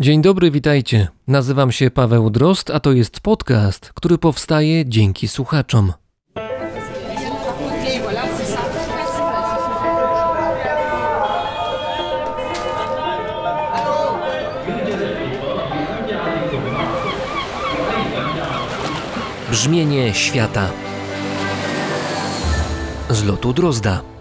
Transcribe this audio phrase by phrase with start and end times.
[0.00, 1.08] Dzień dobry, witajcie.
[1.26, 5.92] Nazywam się Paweł Drost, a to jest podcast, który powstaje dzięki słuchaczom.
[19.50, 20.70] Brzmienie świata
[23.10, 24.13] z lotu Drozda.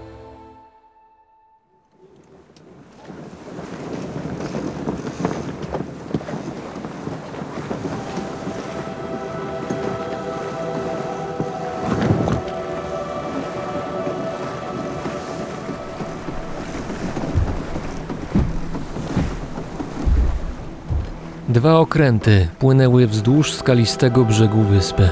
[21.53, 25.09] Dwa okręty płynęły wzdłuż skalistego brzegu wyspy.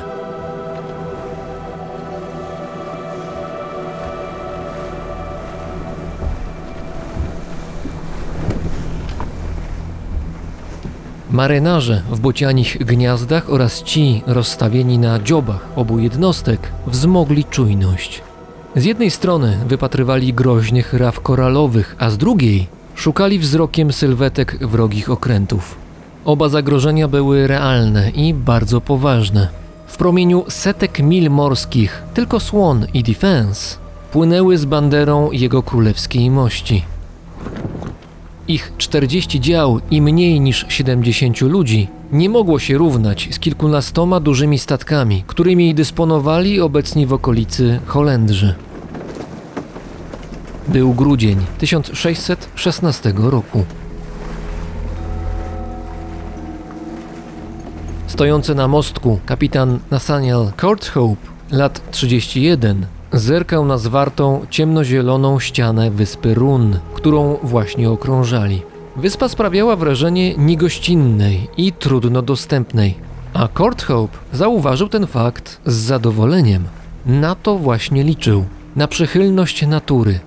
[11.32, 18.22] Marynarze w bocianich gniazdach oraz ci rozstawieni na dziobach obu jednostek wzmogli czujność.
[18.76, 25.91] Z jednej strony wypatrywali groźnych raf koralowych, a z drugiej szukali wzrokiem sylwetek wrogich okrętów.
[26.26, 29.48] Oba zagrożenia były realne i bardzo poważne.
[29.88, 33.78] W promieniu setek mil morskich tylko Swan i Defense
[34.12, 36.84] płynęły z banderą jego królewskiej mości.
[38.48, 44.60] Ich 40 dział i mniej niż 70 ludzi nie mogło się równać z kilkunastoma dużymi
[44.60, 48.56] statkami, którymi dysponowali obecni w okolicy Holendrzy.
[50.68, 53.66] Był grudzień 1616 roku.
[58.12, 66.80] Stojący na mostku kapitan Nathaniel Courthope, lat 31, zerkał na zwartą ciemnozieloną ścianę wyspy Run,
[66.94, 68.62] którą właśnie okrążali.
[68.96, 72.96] Wyspa sprawiała wrażenie niegościnnej i trudno dostępnej,
[73.34, 76.64] a Courthope zauważył ten fakt z zadowoleniem.
[77.06, 78.46] Na to właśnie liczył,
[78.76, 80.20] na przychylność natury.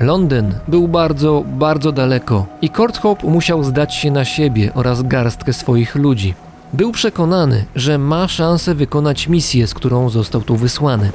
[0.00, 5.94] Londyn był bardzo, bardzo daleko i Courthope musiał zdać się na siebie oraz garstkę swoich
[5.94, 6.34] ludzi.
[6.72, 11.12] Był przekonany, że ma szansę wykonać misję, z którą został tu wysłany.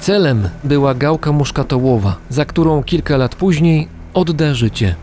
[0.00, 4.94] Celem była gałka muszkatołowa, za którą kilka lat później odda życie.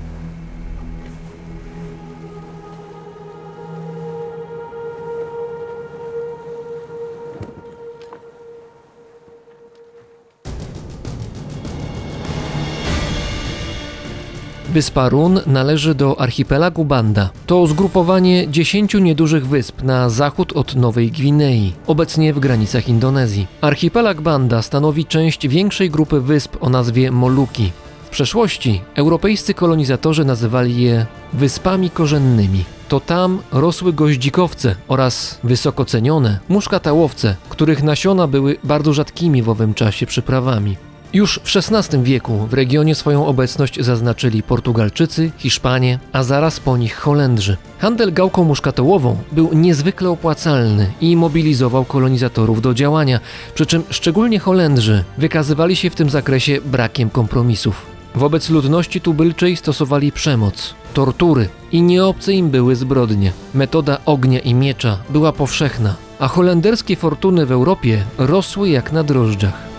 [14.78, 17.30] Wyspa Run należy do archipelagu Banda.
[17.46, 23.48] To zgrupowanie dziesięciu niedużych wysp na zachód od Nowej Gwinei, obecnie w granicach Indonezji.
[23.62, 27.72] Archipelag Banda stanowi część większej grupy wysp o nazwie Moluki.
[28.06, 32.66] W przeszłości europejscy kolonizatorzy nazywali je wyspami korzennymi.
[32.90, 39.74] To tam rosły goździkowce oraz wysoko cenione muszkatałowce, których nasiona były bardzo rzadkimi w owym
[39.74, 40.78] czasie przyprawami.
[41.18, 46.96] Już w XVI wieku w regionie swoją obecność zaznaczyli Portugalczycy, Hiszpanie, a zaraz po nich
[46.96, 47.58] Holendrzy.
[47.80, 53.20] Handel gałką muszkatołową był niezwykle opłacalny i mobilizował kolonizatorów do działania,
[53.56, 57.86] przy czym szczególnie Holendrzy wykazywali się w tym zakresie brakiem kompromisów.
[58.16, 63.32] Wobec ludności tubylczej stosowali przemoc, tortury i nieobce im były zbrodnie.
[63.54, 69.77] Metoda ognia i miecza była powszechna, a holenderskie fortuny w Europie rosły jak na drożdżach.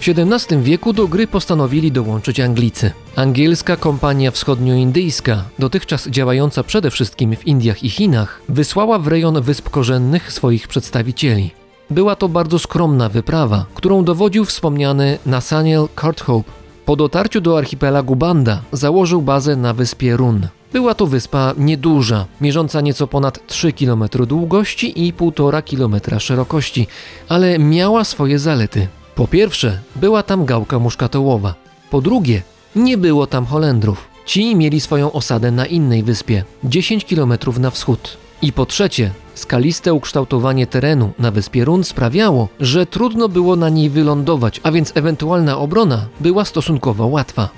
[0.00, 2.90] W XVII wieku do gry postanowili dołączyć Anglicy.
[3.16, 9.70] Angielska Kompania Wschodnioindyjska, dotychczas działająca przede wszystkim w Indiach i Chinach, wysłała w rejon Wysp
[9.70, 11.50] Korzennych swoich przedstawicieli.
[11.90, 16.50] Była to bardzo skromna wyprawa, którą dowodził wspomniany Nathaniel Courthope.
[16.86, 20.48] Po dotarciu do archipelagu Banda założył bazę na wyspie Run.
[20.72, 26.86] Była to wyspa nieduża, mierząca nieco ponad 3 km długości i 1,5 km szerokości,
[27.28, 28.88] ale miała swoje zalety.
[29.18, 31.54] Po pierwsze, była tam gałka muszkatołowa.
[31.90, 32.42] Po drugie,
[32.76, 34.08] nie było tam Holendrów.
[34.26, 38.16] Ci mieli swoją osadę na innej wyspie, 10 km na wschód.
[38.42, 43.90] I po trzecie, skaliste ukształtowanie terenu na wyspie Run sprawiało, że trudno było na niej
[43.90, 47.48] wylądować, a więc ewentualna obrona była stosunkowo łatwa.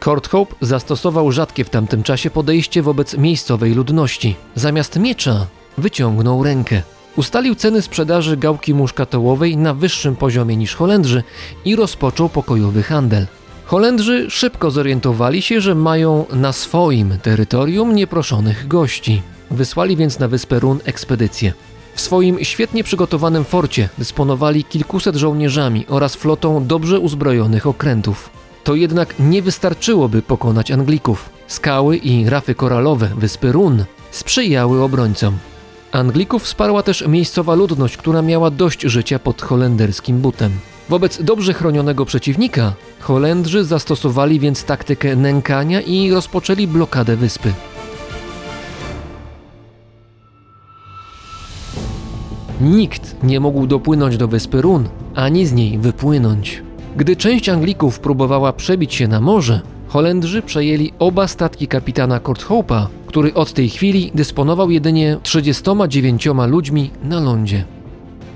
[0.00, 4.36] Courthope zastosował rzadkie w tamtym czasie podejście wobec miejscowej ludności.
[4.54, 5.46] Zamiast miecza
[5.78, 6.82] wyciągnął rękę.
[7.16, 11.22] Ustalił ceny sprzedaży gałki muszkatołowej na wyższym poziomie niż Holendrzy
[11.64, 13.26] i rozpoczął pokojowy handel.
[13.64, 19.22] Holendrzy szybko zorientowali się, że mają na swoim terytorium nieproszonych gości.
[19.50, 21.52] Wysłali więc na wyspę Run ekspedycję.
[21.94, 28.30] W swoim świetnie przygotowanym forcie dysponowali kilkuset żołnierzami oraz flotą dobrze uzbrojonych okrętów.
[28.64, 31.30] To jednak nie wystarczyłoby pokonać Anglików.
[31.46, 35.38] Skały i rafy koralowe wyspy Run sprzyjały obrońcom.
[35.92, 40.52] Anglików wsparła też miejscowa ludność, która miała dość życia pod holenderskim butem.
[40.88, 47.52] Wobec dobrze chronionego przeciwnika Holendrzy zastosowali więc taktykę nękania i rozpoczęli blokadę wyspy.
[52.60, 56.62] Nikt nie mógł dopłynąć do wyspy Run, ani z niej wypłynąć.
[56.96, 59.60] Gdy część Anglików próbowała przebić się na morze,
[59.90, 67.20] Holendrzy przejęli oba statki kapitana Courthope'a, który od tej chwili dysponował jedynie 39 ludźmi na
[67.20, 67.64] lądzie.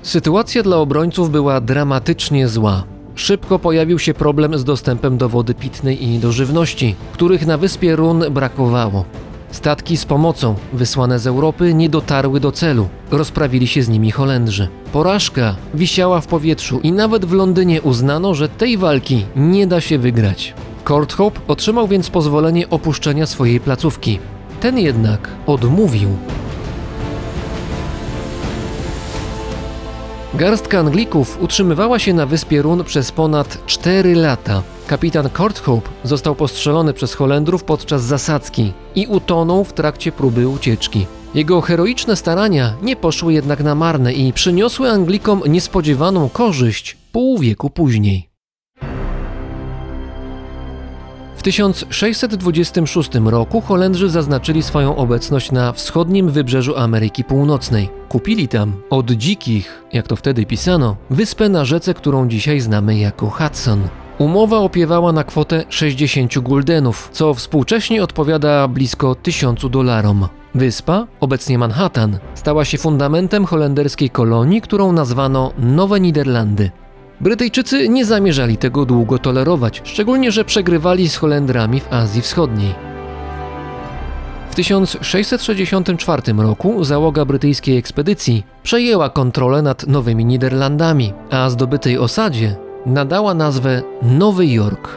[0.01, 2.83] Sytuacja dla obrońców była dramatycznie zła.
[3.15, 7.95] Szybko pojawił się problem z dostępem do wody pitnej i do żywności, których na wyspie
[7.95, 9.05] Run brakowało.
[9.51, 12.87] Statki z pomocą wysłane z Europy nie dotarły do celu.
[13.11, 14.67] Rozprawili się z nimi Holendrzy.
[14.93, 19.97] Porażka wisiała w powietrzu i nawet w Londynie uznano, że tej walki nie da się
[19.97, 20.53] wygrać.
[20.85, 24.19] Courthope otrzymał więc pozwolenie opuszczenia swojej placówki.
[24.59, 26.09] Ten jednak odmówił.
[30.33, 34.63] Garstka Anglików utrzymywała się na wyspie Run przez ponad 4 lata.
[34.87, 41.05] Kapitan Courthope został postrzelony przez Holendrów podczas zasadzki i utonął w trakcie próby ucieczki.
[41.35, 47.69] Jego heroiczne starania nie poszły jednak na marne i przyniosły Anglikom niespodziewaną korzyść pół wieku
[47.69, 48.34] później.
[51.45, 57.89] 1626 roku Holendrzy zaznaczyli swoją obecność na wschodnim wybrzeżu Ameryki Północnej.
[58.09, 63.29] Kupili tam od dzikich, jak to wtedy pisano, wyspę na rzece, którą dzisiaj znamy jako
[63.29, 63.81] Hudson.
[64.17, 70.27] Umowa opiewała na kwotę 60 guldenów, co współcześnie odpowiada blisko 1000 dolarom.
[70.55, 76.71] Wyspa, obecnie Manhattan, stała się fundamentem holenderskiej kolonii, którą nazwano Nowe Niderlandy.
[77.21, 82.75] Brytyjczycy nie zamierzali tego długo tolerować, szczególnie że przegrywali z Holendrami w Azji Wschodniej.
[84.49, 93.33] W 1664 roku załoga brytyjskiej ekspedycji przejęła kontrolę nad Nowymi Niderlandami, a zdobytej osadzie nadała
[93.33, 94.89] nazwę Nowy Jork.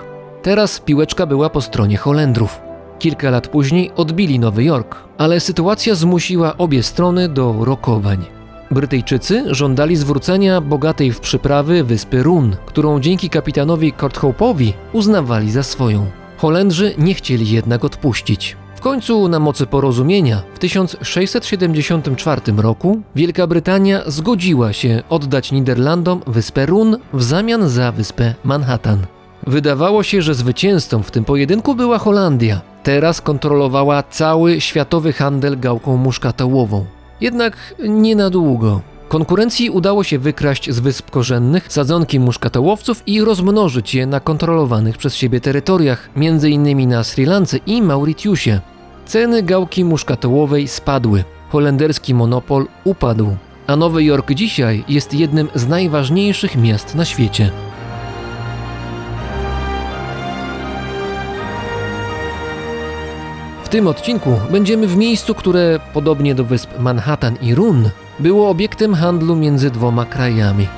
[0.43, 2.61] Teraz piłeczka była po stronie Holendrów.
[2.99, 8.38] Kilka lat później odbili Nowy Jork, ale sytuacja zmusiła obie strony do rokowań.
[8.71, 16.07] Brytyjczycy żądali zwrócenia bogatej w przyprawy wyspy Run, którą dzięki kapitanowi Courthope'owi uznawali za swoją.
[16.37, 18.57] Holendrzy nie chcieli jednak odpuścić.
[18.77, 26.67] W końcu na mocy porozumienia w 1674 roku Wielka Brytania zgodziła się oddać Niderlandom wyspę
[26.67, 29.07] Run w zamian za wyspę Manhattan.
[29.47, 32.61] Wydawało się, że zwycięzcą w tym pojedynku była Holandia.
[32.83, 36.85] Teraz kontrolowała cały światowy handel gałką muszkatołową.
[37.21, 38.81] Jednak nie na długo.
[39.09, 45.15] Konkurencji udało się wykraść z wysp korzennych sadzonki muszkatołowców i rozmnożyć je na kontrolowanych przez
[45.15, 46.89] siebie terytoriach, m.in.
[46.89, 48.61] na Sri Lance i Mauritiusie.
[49.07, 53.37] Ceny gałki muszkatołowej spadły, holenderski monopol upadł,
[53.67, 57.51] a Nowy Jork dzisiaj jest jednym z najważniejszych miast na świecie.
[63.69, 68.95] W tym odcinku będziemy w miejscu, które, podobnie do wysp Manhattan i Run, było obiektem
[68.95, 70.69] handlu między dwoma krajami.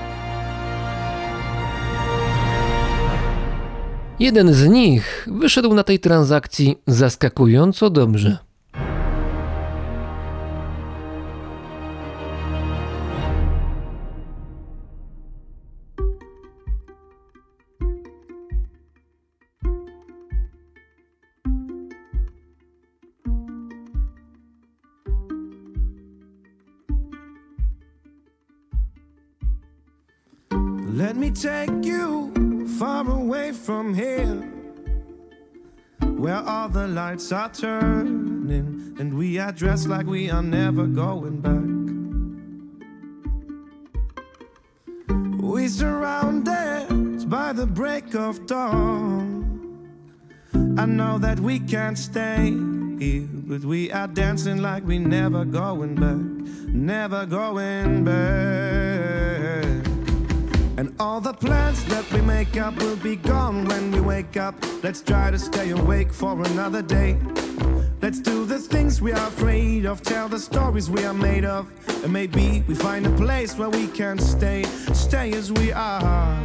[4.18, 8.49] Jeden z nich wyszedł na tej transakcji zaskakująco dobrze.
[31.00, 34.36] Let me take you far away from here,
[36.02, 41.40] where all the lights are turning and we are dressed like we are never going
[41.40, 41.70] back.
[45.42, 49.48] We surrounded by the break of dawn.
[50.76, 52.54] I know that we can't stay
[52.98, 59.89] here, but we are dancing like we never going back, never going back.
[60.80, 64.54] And all the plans that we make up will be gone when we wake up.
[64.82, 67.18] Let's try to stay awake for another day.
[68.00, 71.70] Let's do the things we are afraid of, tell the stories we are made of.
[72.02, 74.62] And maybe we find a place where we can stay,
[74.94, 76.42] stay as we are.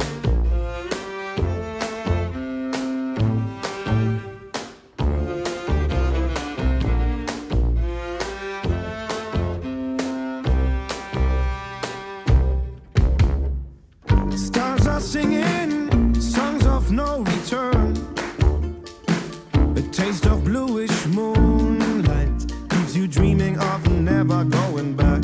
[24.44, 25.22] not going back.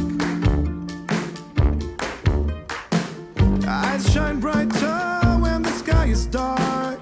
[3.69, 6.99] Eyes shine brighter when the sky is dark.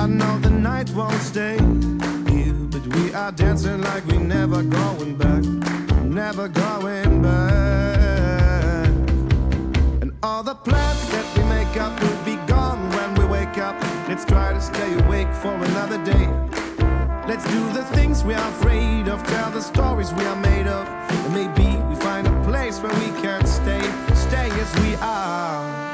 [0.00, 1.56] I know the night won't stay
[2.32, 5.44] here, but we are dancing like we never going back,
[6.02, 8.88] never going back.
[10.02, 13.80] And all the plans that we make up will be gone when we wake up.
[14.08, 16.61] Let's try to stay awake for another day.
[17.28, 20.88] Let's do the things we are afraid of, tell the stories we are made of.
[20.88, 23.80] And maybe we find a place where we can stay,
[24.14, 25.91] stay as we are.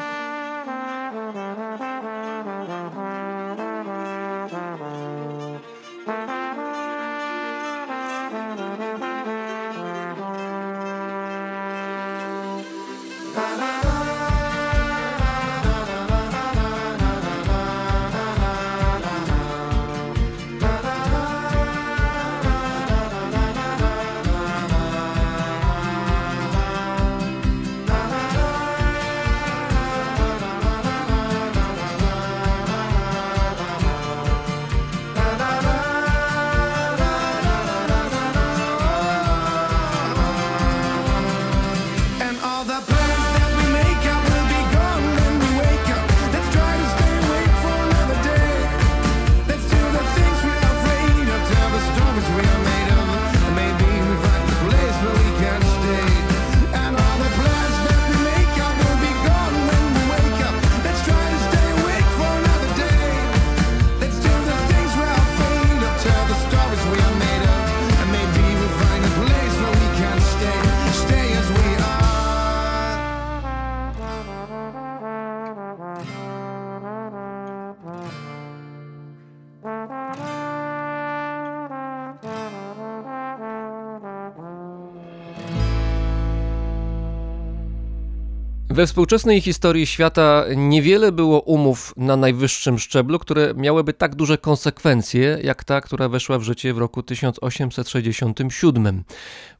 [88.78, 95.38] We współczesnej historii świata niewiele było umów na najwyższym szczeblu, które miałyby tak duże konsekwencje,
[95.42, 99.04] jak ta, która weszła w życie w roku 1867.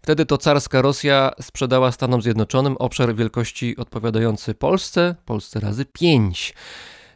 [0.03, 6.55] Wtedy to carska Rosja sprzedała Stanom Zjednoczonym obszar wielkości odpowiadający Polsce, Polsce razy 5.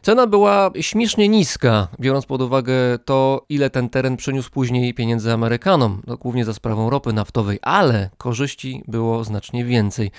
[0.01, 2.73] Cena była śmiesznie niska, biorąc pod uwagę
[3.05, 8.09] to, ile ten teren przyniósł później pieniędzy Amerykanom, no, głównie za sprawą ropy naftowej, ale
[8.17, 10.11] korzyści było znacznie więcej.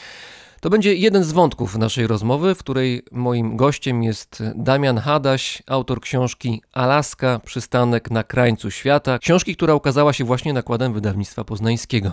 [0.65, 6.01] To będzie jeden z wątków naszej rozmowy, w której moim gościem jest Damian Hadaś, autor
[6.01, 12.13] książki Alaska przystanek na krańcu świata, książki, która ukazała się właśnie nakładem wydawnictwa poznańskiego.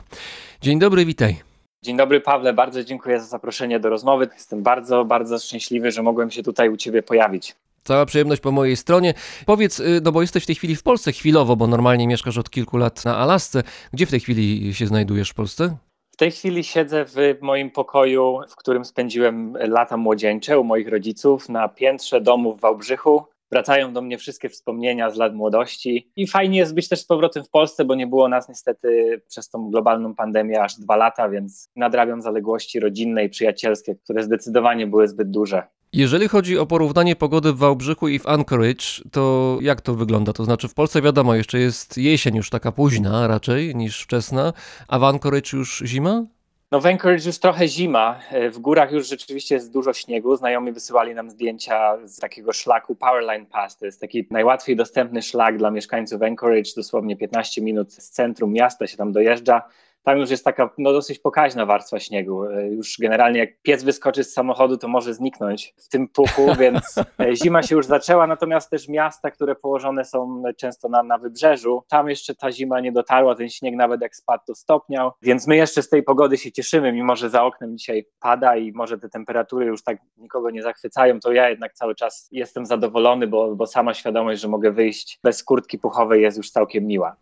[0.61, 1.35] Dzień dobry, witaj.
[1.83, 2.53] Dzień dobry, Pawle.
[2.53, 4.29] Bardzo dziękuję za zaproszenie do rozmowy.
[4.33, 7.55] Jestem bardzo, bardzo szczęśliwy, że mogłem się tutaj u Ciebie pojawić.
[7.83, 9.13] Cała przyjemność po mojej stronie.
[9.45, 12.49] Powiedz, y, no bo jesteś w tej chwili w Polsce chwilowo, bo normalnie mieszkasz od
[12.49, 13.63] kilku lat na Alasce.
[13.93, 15.77] Gdzie w tej chwili się znajdujesz w Polsce?
[16.11, 21.49] W tej chwili siedzę w moim pokoju, w którym spędziłem lata młodzieńcze u moich rodziców
[21.49, 23.23] na piętrze domu w Wałbrzychu.
[23.51, 27.43] Wracają do mnie wszystkie wspomnienia z lat młodości i fajnie jest być też z powrotem
[27.43, 31.69] w Polsce, bo nie było nas niestety przez tą globalną pandemię aż dwa lata, więc
[31.75, 35.63] nadrabiam zaległości rodzinne i przyjacielskie, które zdecydowanie były zbyt duże.
[35.93, 40.33] Jeżeli chodzi o porównanie pogody w Wałbrzychu i w Anchorage, to jak to wygląda?
[40.33, 44.53] To znaczy w Polsce wiadomo, jeszcze jest jesień już taka późna raczej niż wczesna,
[44.87, 46.25] a w Anchorage już zima?
[46.71, 48.19] No w Anchorage już trochę zima,
[48.51, 50.35] w górach już rzeczywiście jest dużo śniegu.
[50.35, 53.77] Znajomi wysyłali nam zdjęcia z takiego szlaku Powerline Pass.
[53.77, 58.87] To jest taki najłatwiej dostępny szlak dla mieszkańców Anchorage, dosłownie 15 minut z centrum miasta
[58.87, 59.61] się tam dojeżdża.
[60.03, 62.43] Tam już jest taka no, dosyć pokaźna warstwa śniegu.
[62.71, 66.95] Już generalnie jak pies wyskoczy z samochodu, to może zniknąć w tym puchu, więc
[67.43, 72.09] zima się już zaczęła, natomiast też miasta, które położone są często na, na wybrzeżu, tam
[72.09, 75.81] jeszcze ta zima nie dotarła, ten śnieg nawet jak spadł to stopniał, więc my jeszcze
[75.81, 79.65] z tej pogody się cieszymy, mimo że za oknem dzisiaj pada i może te temperatury
[79.65, 83.93] już tak nikogo nie zachwycają, to ja jednak cały czas jestem zadowolony, bo, bo sama
[83.93, 87.15] świadomość, że mogę wyjść bez kurtki puchowej jest już całkiem miła.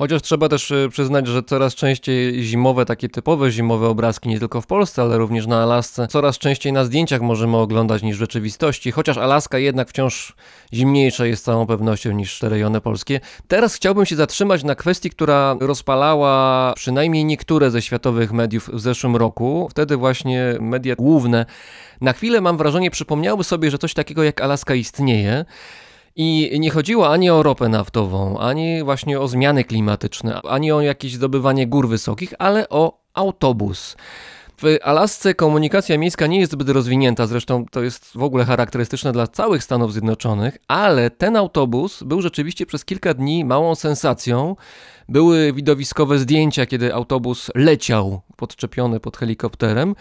[0.00, 4.60] Chociaż trzeba też y, przyznać, że coraz częściej zimowe, takie typowe zimowe obrazki, nie tylko
[4.60, 8.90] w Polsce, ale również na Alasce, coraz częściej na zdjęciach możemy oglądać niż w rzeczywistości,
[8.90, 10.34] chociaż Alaska jednak wciąż
[10.72, 13.20] zimniejsza jest z całą pewnością niż te rejony polskie.
[13.48, 19.16] Teraz chciałbym się zatrzymać na kwestii, która rozpalała przynajmniej niektóre ze światowych mediów w zeszłym
[19.16, 19.68] roku.
[19.70, 21.46] Wtedy właśnie media główne
[22.00, 25.44] na chwilę, mam wrażenie, przypomniały sobie, że coś takiego jak Alaska istnieje.
[26.16, 31.14] I nie chodziło ani o ropę naftową, ani właśnie o zmiany klimatyczne, ani o jakieś
[31.14, 33.96] zdobywanie gór wysokich, ale o autobus.
[34.62, 39.26] W Alasce komunikacja miejska nie jest zbyt rozwinięta, zresztą to jest w ogóle charakterystyczne dla
[39.26, 44.56] całych Stanów Zjednoczonych, ale ten autobus był rzeczywiście przez kilka dni małą sensacją.
[45.08, 49.94] Były widowiskowe zdjęcia, kiedy autobus leciał podczepiony pod helikopterem.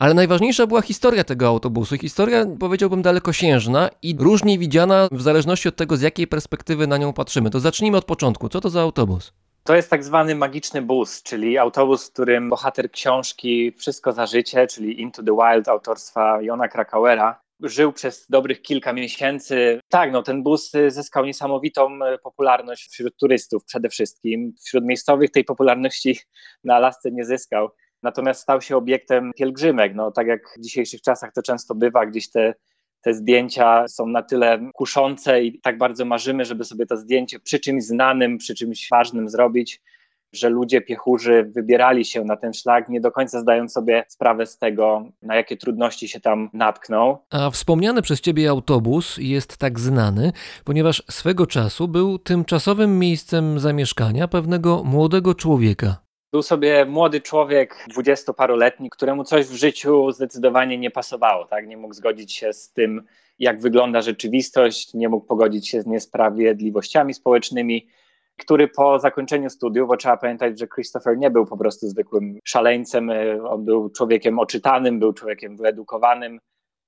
[0.00, 1.96] Ale najważniejsza była historia tego autobusu.
[1.96, 7.12] Historia, powiedziałbym, dalekosiężna i różnie widziana w zależności od tego, z jakiej perspektywy na nią
[7.12, 7.50] patrzymy.
[7.50, 8.48] To zacznijmy od początku.
[8.48, 9.32] Co to za autobus?
[9.64, 15.00] To jest tak zwany magiczny bus, czyli autobus, którym bohater książki Wszystko za życie, czyli
[15.00, 19.80] Into the Wild autorstwa Jona Krakauera, żył przez dobrych kilka miesięcy.
[19.88, 24.54] Tak, no ten bus zyskał niesamowitą e, popularność wśród turystów przede wszystkim.
[24.64, 26.18] Wśród miejscowych tej popularności
[26.64, 27.70] na Alasce nie zyskał.
[28.02, 29.94] Natomiast stał się obiektem pielgrzymek.
[29.94, 32.54] No, tak jak w dzisiejszych czasach to często bywa, gdzieś te
[33.02, 37.60] te zdjęcia są na tyle kuszące i tak bardzo marzymy, żeby sobie to zdjęcie przy
[37.60, 39.82] czymś znanym, przy czymś ważnym zrobić,
[40.32, 44.58] że ludzie piechurzy wybierali się na ten szlak, nie do końca zdając sobie sprawę z
[44.58, 47.18] tego, na jakie trudności się tam natkną.
[47.30, 50.32] A wspomniany przez ciebie autobus jest tak znany,
[50.64, 56.09] ponieważ swego czasu był tymczasowym miejscem zamieszkania pewnego młodego człowieka.
[56.32, 61.44] Był sobie młody człowiek, dwudziestoparoletni, któremu coś w życiu zdecydowanie nie pasowało.
[61.44, 61.66] Tak?
[61.66, 63.02] Nie mógł zgodzić się z tym,
[63.38, 67.88] jak wygląda rzeczywistość, nie mógł pogodzić się z niesprawiedliwościami społecznymi,
[68.36, 73.10] który po zakończeniu studiów, bo trzeba pamiętać, że Christopher nie był po prostu zwykłym szaleńcem,
[73.48, 76.38] on był człowiekiem oczytanym, był człowiekiem wyedukowanym,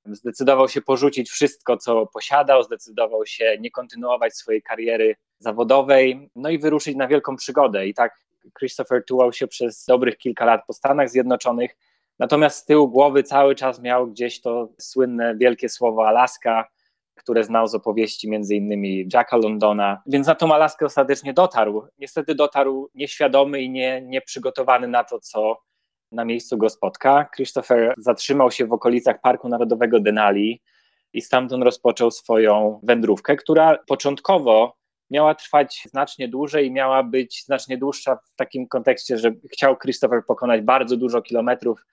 [0.06, 6.58] zdecydował się porzucić wszystko, co posiadał, zdecydował się nie kontynuować swojej kariery zawodowej, no i
[6.58, 7.87] wyruszyć na wielką przygodę.
[7.87, 8.22] I tak
[8.58, 11.76] Christopher tułał się przez dobrych kilka lat po Stanach Zjednoczonych,
[12.18, 16.68] natomiast z tyłu głowy cały czas miał gdzieś to słynne wielkie słowo Alaska,
[17.14, 21.87] które znał z opowieści między innymi Jacka Londona, więc na tą Alaskę ostatecznie dotarł.
[21.99, 25.62] Niestety dotarł nieświadomy i nie, nieprzygotowany na to, co
[26.12, 27.28] na miejscu go spotka.
[27.37, 30.62] Christopher zatrzymał się w okolicach Parku Narodowego Denali
[31.12, 34.76] i stamtąd rozpoczął swoją wędrówkę, która początkowo
[35.12, 40.22] miała trwać znacznie dłużej i miała być znacznie dłuższa w takim kontekście, że chciał Christopher
[40.27, 41.85] pokonać bardzo dużo kilometrów.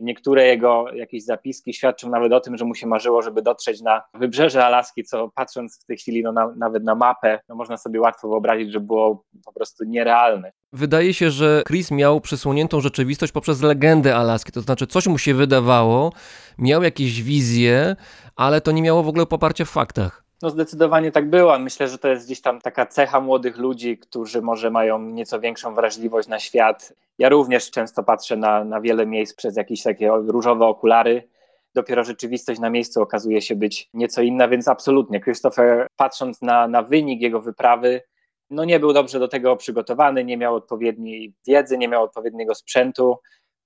[0.00, 4.02] Niektóre jego jakieś zapiski świadczą nawet o tym, że mu się marzyło, żeby dotrzeć na
[4.14, 8.00] wybrzeże Alaski, co patrząc w tej chwili no, na, nawet na mapę, no, można sobie
[8.00, 10.52] łatwo wyobrazić, że było po prostu nierealne.
[10.72, 15.34] Wydaje się, że Chris miał przysłoniętą rzeczywistość poprzez legendę Alaski, to znaczy coś mu się
[15.34, 16.12] wydawało,
[16.58, 17.96] miał jakieś wizje,
[18.36, 20.23] ale to nie miało w ogóle poparcia w faktach.
[20.42, 21.58] No zdecydowanie tak było.
[21.58, 25.74] Myślę, że to jest gdzieś tam taka cecha młodych ludzi, którzy może mają nieco większą
[25.74, 26.92] wrażliwość na świat.
[27.18, 31.28] Ja również często patrzę na, na wiele miejsc przez jakieś takie różowe okulary.
[31.74, 35.20] Dopiero rzeczywistość na miejscu okazuje się być nieco inna, więc absolutnie.
[35.20, 38.02] Christopher, patrząc na, na wynik jego wyprawy,
[38.50, 43.18] no nie był dobrze do tego przygotowany, nie miał odpowiedniej wiedzy, nie miał odpowiedniego sprzętu.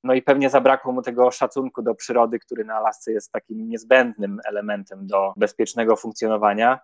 [0.04, 4.40] No i pewnie zabrakło mu tego szacunku do przyrody, który na Alasce jest takim niezbędnym
[4.48, 6.78] elementem do bezpiecznego funkcjonowania.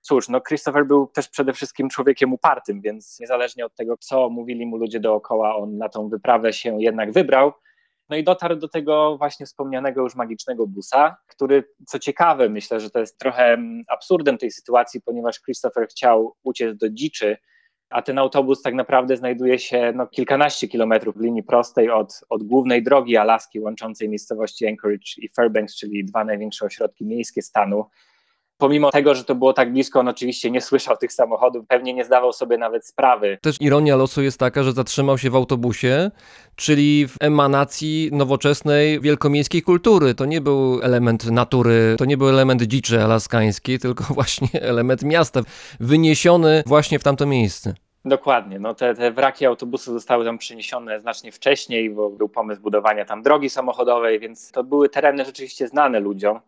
[0.00, 4.66] Cóż, no Christopher był też przede wszystkim człowiekiem upartym, więc niezależnie od tego, co mówili
[4.66, 7.52] mu ludzie dookoła, on na tą wyprawę się jednak wybrał.
[8.08, 12.90] No i dotarł do tego właśnie wspomnianego już magicznego busa, który, co ciekawe, myślę, że
[12.90, 17.36] to jest trochę absurdem tej sytuacji, ponieważ Christopher chciał uciec do dziczy,
[17.90, 22.82] a ten autobus tak naprawdę znajduje się no, kilkanaście kilometrów linii prostej od, od głównej
[22.82, 27.84] drogi Alaski łączącej miejscowości Anchorage i Fairbanks, czyli dwa największe ośrodki miejskie stanu.
[28.60, 32.04] Pomimo tego, że to było tak blisko, on oczywiście nie słyszał tych samochodów, pewnie nie
[32.04, 33.38] zdawał sobie nawet sprawy.
[33.42, 36.10] Też ironia losu jest taka, że zatrzymał się w autobusie,
[36.56, 40.14] czyli w emanacji nowoczesnej wielkomiejskiej kultury.
[40.14, 45.40] To nie był element natury, to nie był element dziczy alaskańskiej, tylko właśnie element miasta,
[45.80, 47.74] wyniesiony właśnie w tamto miejsce.
[48.04, 48.58] Dokładnie.
[48.58, 53.22] No te, te wraki autobusu zostały tam przeniesione znacznie wcześniej, bo był pomysł budowania tam
[53.22, 56.40] drogi samochodowej, więc to były tereny rzeczywiście znane ludziom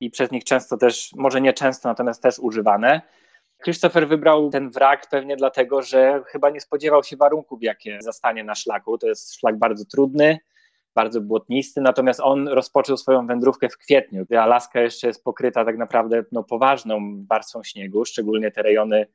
[0.00, 3.02] i przez nich często też, może nie często, natomiast też używane.
[3.64, 8.54] Christopher wybrał ten wrak pewnie dlatego, że chyba nie spodziewał się warunków, jakie zastanie na
[8.54, 8.98] szlaku.
[8.98, 10.38] To jest szlak bardzo trudny,
[10.94, 15.78] bardzo błotnisty, natomiast on rozpoczął swoją wędrówkę w kwietniu, gdy Alaska jeszcze jest pokryta tak
[15.78, 19.06] naprawdę no, poważną warstwą śniegu, szczególnie te rejony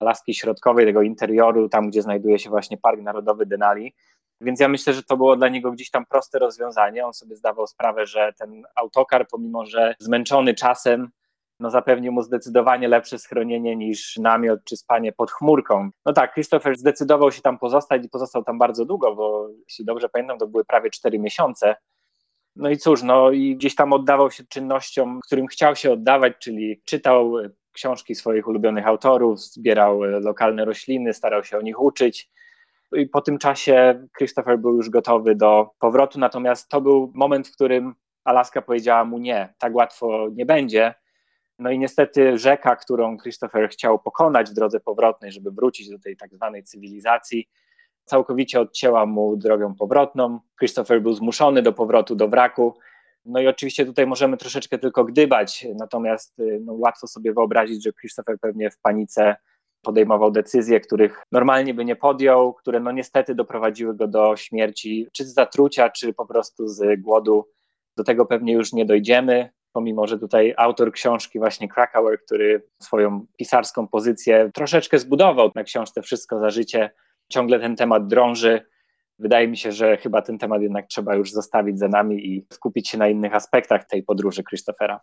[0.00, 3.94] Alaski Środkowej, tego interioru, tam gdzie znajduje się właśnie Park Narodowy Denali.
[4.40, 7.06] Więc ja myślę, że to było dla niego gdzieś tam proste rozwiązanie.
[7.06, 11.10] On sobie zdawał sprawę, że ten autokar, pomimo że zmęczony czasem,
[11.60, 15.90] no zapewnił mu zdecydowanie lepsze schronienie niż namiot czy spanie pod chmurką.
[16.06, 20.08] No tak, Christopher zdecydował się tam pozostać i pozostał tam bardzo długo, bo jeśli dobrze
[20.08, 21.76] pamiętam, to były prawie cztery miesiące.
[22.56, 26.82] No i cóż, no i gdzieś tam oddawał się czynnościom, którym chciał się oddawać, czyli
[26.84, 27.32] czytał
[27.72, 32.30] książki swoich ulubionych autorów, zbierał lokalne rośliny, starał się o nich uczyć
[32.92, 37.52] i po tym czasie Christopher był już gotowy do powrotu, natomiast to był moment, w
[37.52, 40.94] którym Alaska powiedziała mu nie, tak łatwo nie będzie.
[41.58, 46.16] No i niestety rzeka, którą Christopher chciał pokonać w drodze powrotnej, żeby wrócić do tej
[46.16, 47.48] tak zwanej cywilizacji,
[48.04, 50.40] całkowicie odcięła mu drogę powrotną.
[50.58, 52.78] Christopher był zmuszony do powrotu do wraku.
[53.24, 57.92] No i oczywiście tutaj możemy troszeczkę tylko gdybać, natomiast y, no, łatwo sobie wyobrazić, że
[57.92, 59.36] Christopher pewnie w panice
[59.82, 65.24] podejmował decyzje, których normalnie by nie podjął, które no niestety doprowadziły go do śmierci, czy
[65.24, 67.48] z zatrucia, czy po prostu z głodu.
[67.96, 73.26] Do tego pewnie już nie dojdziemy, pomimo że tutaj autor książki, właśnie Krakauer, który swoją
[73.36, 76.90] pisarską pozycję troszeczkę zbudował na książce Wszystko za życie,
[77.28, 78.66] ciągle ten temat drąży.
[79.18, 82.88] Wydaje mi się, że chyba ten temat jednak trzeba już zostawić za nami i skupić
[82.88, 85.00] się na innych aspektach tej podróży Christophera.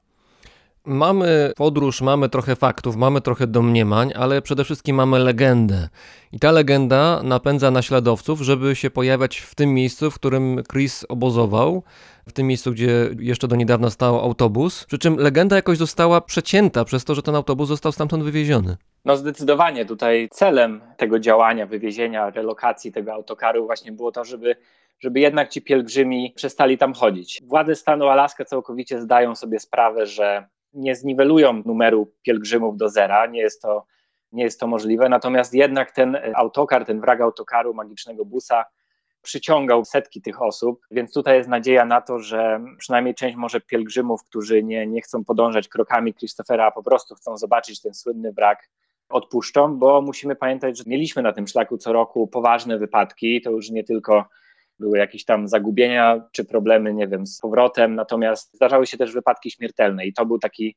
[0.86, 5.90] Mamy podróż, mamy trochę faktów, mamy trochę domniemań, ale przede wszystkim mamy legendę.
[6.32, 11.84] I ta legenda napędza naśladowców, żeby się pojawiać w tym miejscu, w którym Chris obozował,
[12.28, 14.86] w tym miejscu, gdzie jeszcze do niedawna stał autobus.
[14.86, 18.78] Przy czym legenda jakoś została przecięta przez to, że ten autobus został stamtąd wywieziony.
[19.06, 24.56] No zdecydowanie tutaj celem tego działania, wywiezienia, relokacji tego autokaru właśnie było to, żeby,
[25.00, 27.42] żeby jednak ci pielgrzymi przestali tam chodzić.
[27.46, 33.42] Władze stanu Alaska całkowicie zdają sobie sprawę, że nie zniwelują numeru pielgrzymów do zera, nie
[33.42, 33.86] jest to,
[34.32, 38.66] nie jest to możliwe, natomiast jednak ten autokar, ten wrak autokaru, magicznego busa
[39.22, 44.24] przyciągał setki tych osób, więc tutaj jest nadzieja na to, że przynajmniej część może pielgrzymów,
[44.24, 48.70] którzy nie, nie chcą podążać krokami Christophera, a po prostu chcą zobaczyć ten słynny wrak,
[49.10, 53.70] odpuszczą, bo musimy pamiętać, że mieliśmy na tym szlaku co roku poważne wypadki, to już
[53.70, 54.26] nie tylko
[54.80, 59.52] były jakieś tam zagubienia czy problemy, nie wiem, z powrotem, natomiast zdarzały się też wypadki
[59.52, 60.76] śmiertelne i to był taki,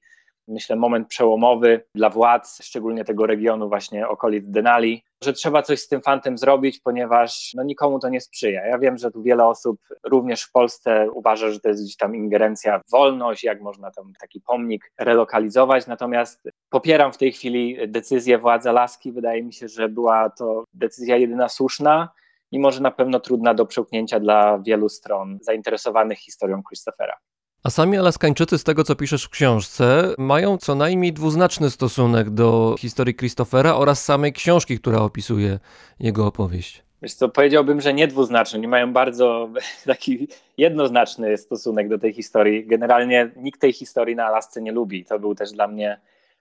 [0.49, 5.89] myślę, moment przełomowy dla władz, szczególnie tego regionu właśnie okolic Denali, że trzeba coś z
[5.89, 8.67] tym fantem zrobić, ponieważ no, nikomu to nie sprzyja.
[8.67, 12.17] Ja wiem, że tu wiele osób również w Polsce uważa, że to jest gdzieś tam
[12.17, 18.39] ingerencja w wolność, jak można tam taki pomnik relokalizować, natomiast popieram w tej chwili decyzję
[18.39, 19.13] władz Alaski.
[19.13, 22.09] Wydaje mi się, że była to decyzja jedyna słuszna,
[22.53, 27.15] mimo że na pewno trudna do przełknięcia dla wielu stron zainteresowanych historią Christophera.
[27.65, 32.77] A sami Alaskańczycy, z tego co piszesz w książce, mają co najmniej dwuznaczny stosunek do
[32.79, 35.59] historii Christophera oraz samej książki, która opisuje
[36.01, 36.83] jego opowieść.
[37.03, 39.49] Wiesz co, powiedziałbym, że nie dwuznaczny, nie mają bardzo
[39.87, 42.67] taki jednoznaczny stosunek do tej historii.
[42.67, 45.05] Generalnie nikt tej historii na Alasce nie lubi.
[45.05, 46.01] To był też dla mnie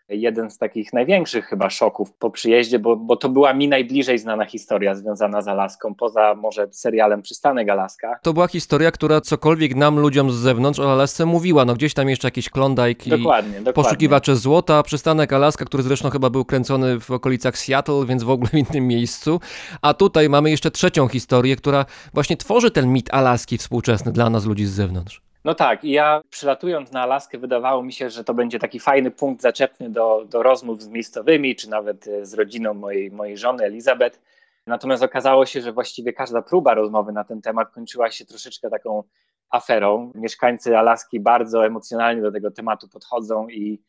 [0.10, 4.46] jeden z takich największych chyba szoków po przyjeździe, bo, bo to była mi najbliżej znana
[4.46, 8.20] historia związana z Alaską, poza może serialem Przystanek Alaska.
[8.22, 11.66] To była historia, która cokolwiek nam, ludziom z zewnątrz o Alasce mówiła.
[11.66, 13.74] No gdzieś tam jeszcze jakiś Klondike i dokładnie, dokładnie.
[13.74, 18.50] poszukiwacze złota, Przystanek Alaska, który zresztą chyba był kręcony w okolicach Seattle, więc w ogóle
[18.50, 19.40] w innym miejscu.
[19.82, 24.46] A tutaj mamy jeszcze trzecią historię, która właśnie tworzy ten mit Alaski współczesny dla nas,
[24.46, 25.27] ludzi z zewnątrz.
[25.48, 29.12] No tak, i ja przylatując na Alaskę, wydawało mi się, że to będzie taki fajny
[29.12, 33.64] punkt zaczepny do, do rozmów z miejscowymi, czy nawet e, z rodziną mojej, mojej żony
[33.64, 34.22] Elizabeth.
[34.66, 39.04] Natomiast okazało się, że właściwie każda próba rozmowy na ten temat kończyła się troszeczkę taką
[39.50, 40.12] aferą.
[40.16, 43.82] Mieszkańcy Alaski bardzo emocjonalnie do tego tematu podchodzą i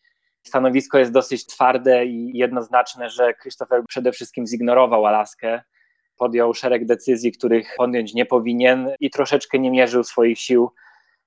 [0.42, 5.62] stanowisko jest dosyć twarde i jednoznaczne, że Christopher przede wszystkim zignorował Alaskę,
[6.18, 10.70] podjął szereg decyzji, których podjąć nie powinien i troszeczkę nie mierzył swoich sił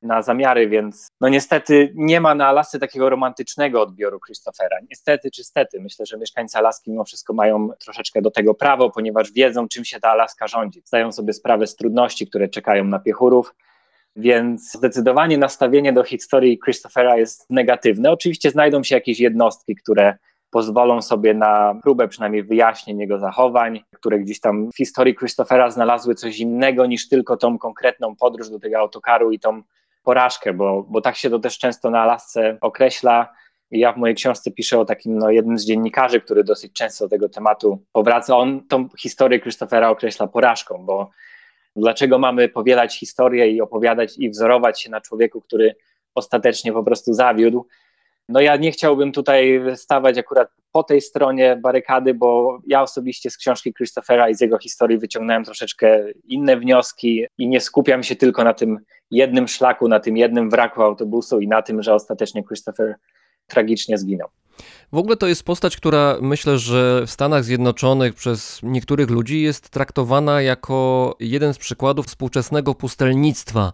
[0.01, 4.77] na zamiary, więc no niestety nie ma na Alasce takiego romantycznego odbioru Christophera.
[4.89, 9.31] Niestety czy stety, myślę, że mieszkańcy Alaski mimo wszystko mają troszeczkę do tego prawo, ponieważ
[9.31, 10.81] wiedzą, czym się ta Alaska rządzi.
[10.85, 13.55] Zdają sobie sprawę z trudności, które czekają na piechurów,
[14.15, 18.11] więc zdecydowanie nastawienie do historii Christophera jest negatywne.
[18.11, 20.17] Oczywiście znajdą się jakieś jednostki, które
[20.49, 26.15] pozwolą sobie na próbę przynajmniej wyjaśnień jego zachowań, które gdzieś tam w historii Christophera znalazły
[26.15, 29.61] coś innego niż tylko tą konkretną podróż do tego autokaru i tą
[30.03, 33.33] porażkę, bo, bo tak się to też często na Alasce określa.
[33.71, 37.09] Ja w mojej książce piszę o takim no, jednym z dziennikarzy, który dosyć często do
[37.09, 38.37] tego tematu powraca.
[38.37, 41.09] On tą historię Christophera określa porażką, bo
[41.75, 45.75] dlaczego mamy powielać historię i opowiadać i wzorować się na człowieku, który
[46.15, 47.67] ostatecznie po prostu zawiódł.
[48.29, 53.37] No ja nie chciałbym tutaj stawać akurat po tej stronie barykady, bo ja osobiście z
[53.37, 58.43] książki Christophera i z jego historii wyciągnąłem troszeczkę inne wnioski i nie skupiam się tylko
[58.43, 58.79] na tym
[59.11, 62.95] jednym szlaku, na tym jednym wraku autobusu i na tym, że ostatecznie Christopher
[63.47, 64.27] tragicznie zginął.
[64.93, 69.69] W ogóle to jest postać, która myślę, że w Stanach Zjednoczonych przez niektórych ludzi jest
[69.69, 73.73] traktowana jako jeden z przykładów współczesnego pustelnictwa,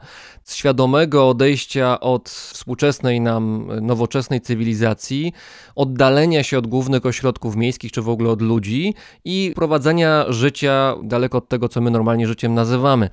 [0.50, 5.34] świadomego odejścia od współczesnej nam nowoczesnej cywilizacji,
[5.76, 8.94] oddalenia się od głównych ośrodków miejskich czy w ogóle od ludzi
[9.26, 13.10] i prowadzenia życia daleko od tego, co my normalnie życiem nazywamy.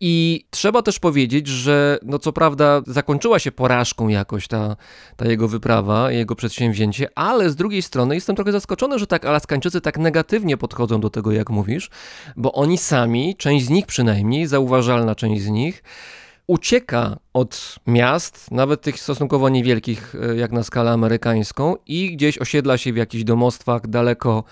[0.00, 4.76] I trzeba też powiedzieć, że no co prawda zakończyła się porażką jakoś ta,
[5.16, 9.80] ta jego wyprawa, jego przedsięwzięcie, ale z drugiej strony jestem trochę zaskoczony, że tak Alaskańczycy
[9.80, 11.90] tak negatywnie podchodzą do tego, jak mówisz,
[12.36, 15.82] bo oni sami, część z nich przynajmniej, zauważalna część z nich,
[16.46, 22.78] ucieka od miast, nawet tych stosunkowo niewielkich, e, jak na skalę amerykańską, i gdzieś osiedla
[22.78, 24.44] się w jakichś domostwach daleko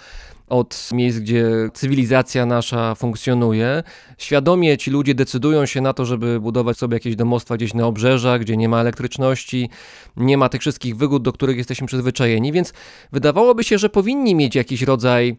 [0.51, 3.83] od miejsc, gdzie cywilizacja nasza funkcjonuje.
[4.19, 8.41] Świadomie ci ludzie decydują się na to, żeby budować sobie jakieś domostwa gdzieś na obrzeżach,
[8.41, 9.71] gdzie nie ma elektryczności,
[10.17, 12.73] nie ma tych wszystkich wygód, do których jesteśmy przyzwyczajeni, więc
[13.13, 15.37] wydawałoby się, że powinni mieć jakiś rodzaj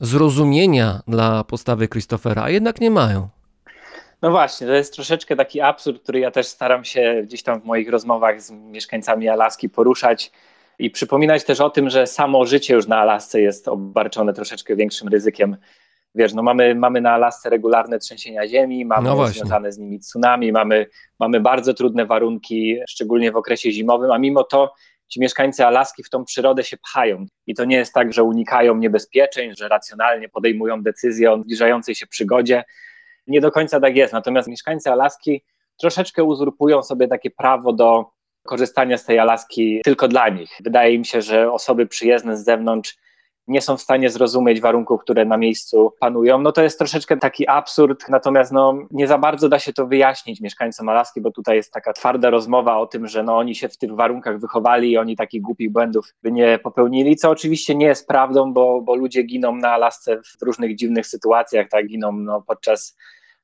[0.00, 3.28] zrozumienia dla postawy Christophera, a jednak nie mają.
[4.22, 7.64] No właśnie, to jest troszeczkę taki absurd, który ja też staram się gdzieś tam w
[7.64, 10.32] moich rozmowach z mieszkańcami Alaski poruszać
[10.82, 15.08] i przypominać też o tym, że samo życie już na Alasce jest obarczone troszeczkę większym
[15.08, 15.56] ryzykiem.
[16.14, 20.52] Wiesz, no mamy, mamy na Alasce regularne trzęsienia ziemi, mamy no związane z nimi tsunami,
[20.52, 20.86] mamy,
[21.18, 24.72] mamy bardzo trudne warunki, szczególnie w okresie zimowym, a mimo to
[25.08, 27.26] ci mieszkańcy Alaski w tą przyrodę się pchają.
[27.46, 32.06] I to nie jest tak, że unikają niebezpieczeń, że racjonalnie podejmują decyzje o zbliżającej się
[32.06, 32.64] przygodzie.
[33.26, 34.12] Nie do końca tak jest.
[34.12, 35.44] Natomiast mieszkańcy Alaski
[35.80, 38.10] troszeczkę uzurpują sobie takie prawo do
[38.42, 40.50] korzystania z tej Alaski tylko dla nich.
[40.64, 42.96] Wydaje mi się, że osoby przyjezdne z zewnątrz
[43.48, 46.38] nie są w stanie zrozumieć warunków, które na miejscu panują.
[46.38, 50.40] No to jest troszeczkę taki absurd, natomiast no, nie za bardzo da się to wyjaśnić
[50.40, 53.76] mieszkańcom Alaski, bo tutaj jest taka twarda rozmowa o tym, że no, oni się w
[53.76, 58.08] tych warunkach wychowali i oni takich głupich błędów by nie popełnili, co oczywiście nie jest
[58.08, 62.96] prawdą, bo, bo ludzie giną na Alasce w różnych dziwnych sytuacjach, tak giną no, podczas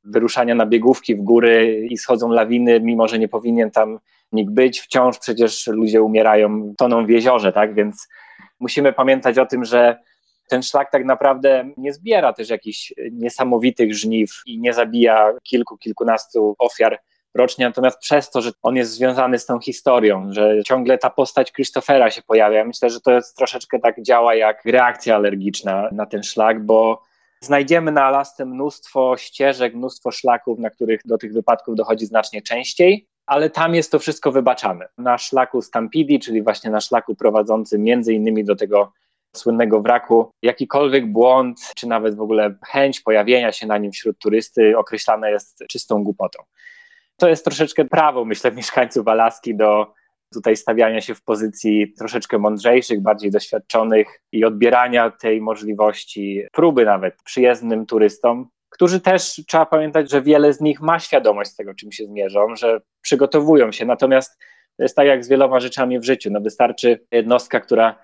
[0.04, 3.98] wyruszania na biegówki w góry i schodzą lawiny, mimo że nie powinien tam
[4.32, 4.80] nikt być.
[4.80, 7.74] Wciąż przecież ludzie umierają, toną w jeziorze, tak?
[7.74, 8.08] Więc
[8.60, 9.98] musimy pamiętać o tym, że
[10.48, 16.56] ten szlak tak naprawdę nie zbiera też jakichś niesamowitych żniw i nie zabija kilku, kilkunastu
[16.58, 17.00] ofiar
[17.34, 21.52] rocznie, natomiast przez to, że on jest związany z tą historią, że ciągle ta postać
[21.52, 26.22] Christophera się pojawia, myślę, że to jest troszeczkę tak działa jak reakcja alergiczna na ten
[26.22, 27.02] szlak, bo
[27.40, 33.08] znajdziemy na Alasce mnóstwo ścieżek, mnóstwo szlaków, na których do tych wypadków dochodzi znacznie częściej,
[33.28, 34.88] ale tam jest to wszystko wybaczane.
[34.98, 38.92] Na szlaku Stampidi, czyli właśnie na szlaku prowadzącym między innymi do tego
[39.36, 44.78] słynnego wraku, jakikolwiek błąd, czy nawet w ogóle chęć pojawienia się na nim wśród turysty
[44.78, 46.42] określana jest czystą głupotą.
[47.16, 49.92] To jest troszeczkę prawo, myślę, mieszkańców Alaski do
[50.32, 57.22] tutaj stawiania się w pozycji troszeczkę mądrzejszych, bardziej doświadczonych i odbierania tej możliwości próby nawet
[57.22, 62.04] przyjezdnym turystom, którzy też trzeba pamiętać, że wiele z nich ma świadomość tego, czym się
[62.04, 63.84] zmierzą, że przygotowują się.
[63.84, 64.38] Natomiast
[64.76, 66.30] to jest tak jak z wieloma rzeczami w życiu.
[66.32, 67.98] No wystarczy jednostka, która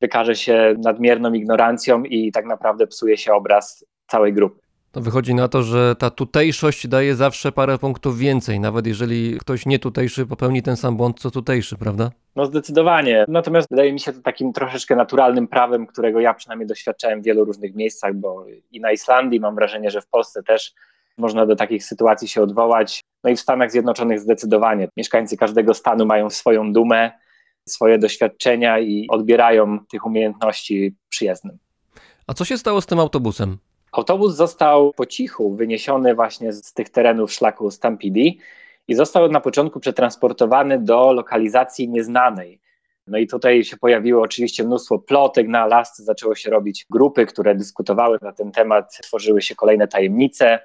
[0.00, 4.65] wykaże się nadmierną ignorancją i tak naprawdę psuje się obraz całej grupy.
[4.96, 9.66] To wychodzi na to, że ta tutejszość daje zawsze parę punktów więcej, nawet jeżeli ktoś
[9.66, 12.10] nie tutejszy popełni ten sam błąd, co tutejszy, prawda?
[12.36, 13.24] No zdecydowanie.
[13.28, 17.44] Natomiast wydaje mi się to takim troszeczkę naturalnym prawem, którego ja przynajmniej doświadczałem w wielu
[17.44, 20.72] różnych miejscach, bo i na Islandii mam wrażenie, że w Polsce też
[21.18, 23.00] można do takich sytuacji się odwołać.
[23.24, 24.88] No i w Stanach Zjednoczonych zdecydowanie.
[24.96, 27.10] Mieszkańcy każdego stanu mają swoją dumę,
[27.68, 31.58] swoje doświadczenia i odbierają tych umiejętności przyjezdnym.
[32.26, 33.58] A co się stało z tym autobusem?
[33.96, 38.30] Autobus został po cichu wyniesiony właśnie z tych terenów szlaku Stampede
[38.88, 42.60] i został na początku przetransportowany do lokalizacji nieznanej.
[43.06, 47.54] No i tutaj się pojawiło oczywiście mnóstwo plotek na Alasce, zaczęło się robić grupy, które
[47.54, 50.58] dyskutowały na ten temat, tworzyły się kolejne tajemnice.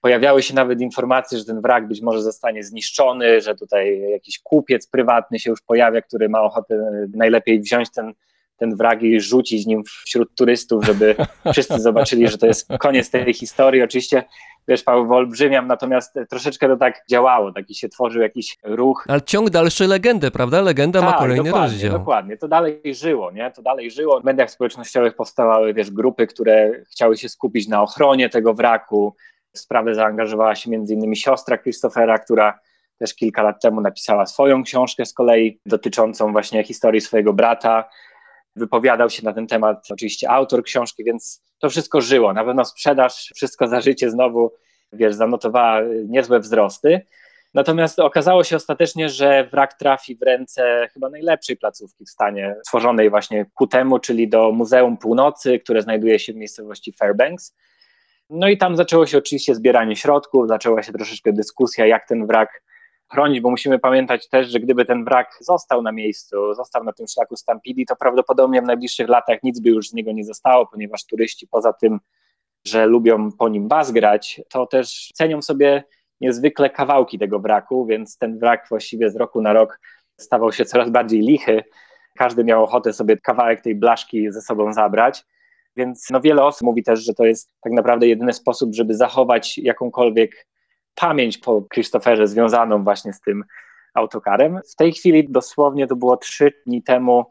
[0.00, 4.86] Pojawiały się nawet informacje, że ten wrak być może zostanie zniszczony, że tutaj jakiś kupiec
[4.86, 8.14] prywatny się już pojawia, który ma ochotę najlepiej wziąć ten
[8.58, 11.14] ten wrak i rzucić nim wśród turystów, żeby
[11.52, 13.82] wszyscy zobaczyli, że to jest koniec tej historii.
[13.82, 14.24] Oczywiście
[14.68, 19.04] wiesz, Paweł, wyolbrzymiam, natomiast troszeczkę to tak działało, taki się tworzył jakiś ruch.
[19.08, 20.60] Ale ciąg dalszy legendę, prawda?
[20.60, 21.92] Legenda tak, ma kolejny dokładnie, rozdział.
[21.92, 23.50] Dokładnie, to dalej żyło, nie?
[23.50, 24.20] To dalej żyło.
[24.20, 29.14] W mediach społecznościowych powstawały, wiesz, grupy, które chciały się skupić na ochronie tego wraku.
[29.52, 32.58] W sprawę zaangażowała się między innymi siostra Christophera, która
[32.98, 37.88] też kilka lat temu napisała swoją książkę z kolei dotyczącą właśnie historii swojego brata
[38.58, 42.32] wypowiadał się na ten temat oczywiście autor książki, więc to wszystko żyło.
[42.32, 44.52] Na pewno sprzedaż, wszystko za życie znowu,
[44.92, 47.00] wiesz, zanotowała niezłe wzrosty.
[47.54, 53.10] Natomiast okazało się ostatecznie, że wrak trafi w ręce chyba najlepszej placówki w stanie, stworzonej
[53.10, 57.54] właśnie ku temu, czyli do Muzeum Północy, które znajduje się w miejscowości Fairbanks.
[58.30, 62.62] No i tam zaczęło się oczywiście zbieranie środków, zaczęła się troszeczkę dyskusja, jak ten wrak
[63.12, 67.06] chronić, bo musimy pamiętać też, że gdyby ten wrak został na miejscu, został na tym
[67.08, 71.06] szlaku Stampidi, to prawdopodobnie w najbliższych latach nic by już z niego nie zostało, ponieważ
[71.06, 72.00] turyści poza tym,
[72.66, 75.84] że lubią po nim bazgrać, to też cenią sobie
[76.20, 79.80] niezwykle kawałki tego wraku, więc ten wrak właściwie z roku na rok
[80.16, 81.64] stawał się coraz bardziej lichy.
[82.16, 85.24] Każdy miał ochotę sobie kawałek tej blaszki ze sobą zabrać.
[85.76, 89.58] Więc no wiele osób mówi też, że to jest tak naprawdę jedyny sposób, żeby zachować
[89.58, 90.46] jakąkolwiek
[91.00, 93.44] pamięć po Christopherze związaną właśnie z tym
[93.94, 94.60] autokarem.
[94.72, 97.24] W tej chwili dosłownie to było trzy dni temu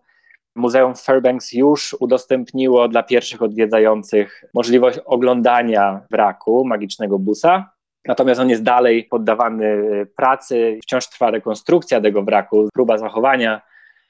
[0.55, 7.69] Muzeum Fairbanks już udostępniło dla pierwszych odwiedzających możliwość oglądania wraku magicznego busa.
[8.05, 13.61] Natomiast on jest dalej poddawany pracy, wciąż trwa rekonstrukcja tego wraku, próba zachowania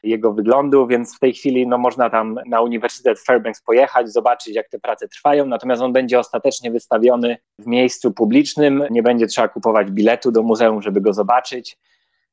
[0.03, 4.69] jego wyglądu, więc w tej chwili no, można tam na Uniwersytet Fairbanks pojechać, zobaczyć jak
[4.69, 9.91] te prace trwają, natomiast on będzie ostatecznie wystawiony w miejscu publicznym, nie będzie trzeba kupować
[9.91, 11.77] biletu do muzeum, żeby go zobaczyć.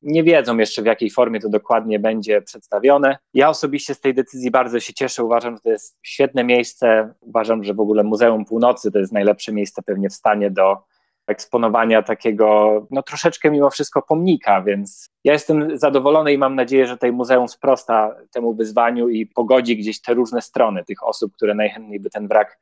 [0.01, 3.17] Nie wiedzą jeszcze w jakiej formie to dokładnie będzie przedstawione.
[3.33, 5.23] Ja osobiście z tej decyzji bardzo się cieszę.
[5.23, 7.13] Uważam, że to jest świetne miejsce.
[7.21, 10.77] Uważam, że w ogóle Muzeum Północy to jest najlepsze miejsce pewnie w stanie do
[11.27, 16.97] eksponowania takiego, no troszeczkę mimo wszystko pomnika, więc ja jestem zadowolony i mam nadzieję, że
[16.97, 21.99] tej muzeum sprosta temu wyzwaniu i pogodzi gdzieś te różne strony tych osób, które najchętniej
[21.99, 22.59] by ten wrak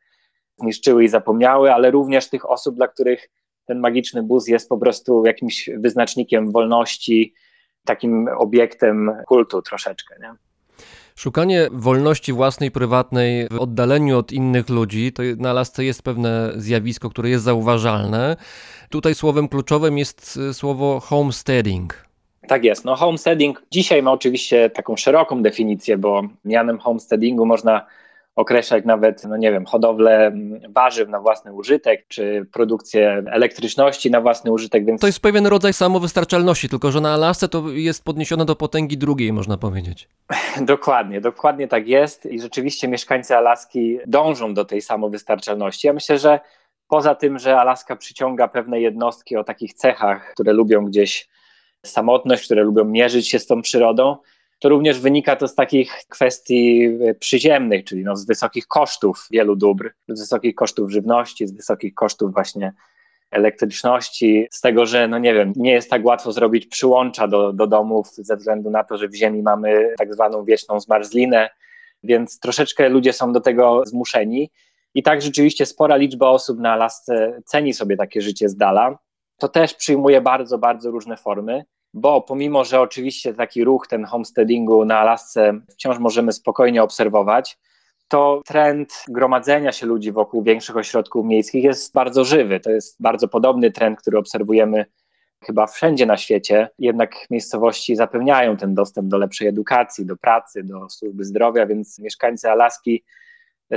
[0.57, 3.29] zniszczyły i zapomniały, ale również tych osób, dla których
[3.65, 7.33] ten magiczny bus jest po prostu jakimś wyznacznikiem wolności,
[7.85, 10.15] takim obiektem kultu troszeczkę.
[10.21, 10.33] Nie?
[11.15, 17.09] Szukanie wolności własnej, prywatnej w oddaleniu od innych ludzi, to na lasce jest pewne zjawisko,
[17.09, 18.35] które jest zauważalne.
[18.89, 22.05] Tutaj słowem kluczowym jest e, słowo homesteading.
[22.47, 22.85] Tak jest.
[22.85, 27.85] No homesteading dzisiaj ma oczywiście taką szeroką definicję, bo mianem homesteadingu można
[28.35, 30.31] określać nawet, no nie wiem, hodowlę
[30.69, 34.85] warzyw na własny użytek, czy produkcję elektryczności na własny użytek.
[34.85, 35.01] Więc...
[35.01, 39.33] To jest pewien rodzaj samowystarczalności, tylko że na Alasce to jest podniesione do potęgi drugiej,
[39.33, 40.09] można powiedzieć.
[40.61, 45.87] dokładnie, dokładnie tak jest i rzeczywiście mieszkańcy Alaski dążą do tej samowystarczalności.
[45.87, 46.39] Ja myślę, że
[46.87, 51.29] poza tym, że Alaska przyciąga pewne jednostki o takich cechach, które lubią gdzieś
[51.85, 54.17] samotność, które lubią mierzyć się z tą przyrodą,
[54.63, 59.55] to również wynika to z takich kwestii e, przyziemnych, czyli no z wysokich kosztów wielu
[59.55, 62.73] dóbr, z wysokich kosztów żywności, z wysokich kosztów właśnie
[63.31, 67.67] elektryczności, z tego, że no nie wiem, nie jest tak łatwo zrobić przyłącza do, do
[67.67, 71.49] domów ze względu na to, że w ziemi mamy tak zwaną wieczną zmarzlinę,
[72.03, 74.51] więc troszeczkę ludzie są do tego zmuszeni.
[74.93, 78.97] I tak rzeczywiście spora liczba osób na Alasce ceni sobie takie życie z dala.
[79.37, 84.85] To też przyjmuje bardzo, bardzo różne formy bo pomimo, że oczywiście taki ruch, ten homesteadingu
[84.85, 87.57] na Alasce wciąż możemy spokojnie obserwować,
[88.07, 92.59] to trend gromadzenia się ludzi wokół większych ośrodków miejskich jest bardzo żywy.
[92.59, 94.85] To jest bardzo podobny trend, który obserwujemy
[95.45, 96.69] chyba wszędzie na świecie.
[96.79, 102.49] Jednak miejscowości zapewniają ten dostęp do lepszej edukacji, do pracy, do służby zdrowia, więc mieszkańcy
[102.49, 103.03] Alaski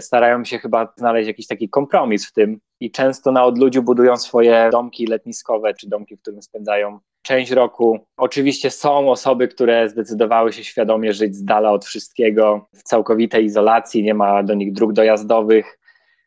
[0.01, 4.69] starają się chyba znaleźć jakiś taki kompromis w tym i często na odludziu budują swoje
[4.73, 7.99] domki letniskowe czy domki, w którym spędzają część roku.
[8.17, 14.03] Oczywiście są osoby, które zdecydowały się świadomie żyć z dala od wszystkiego, w całkowitej izolacji,
[14.03, 15.79] nie ma do nich dróg dojazdowych,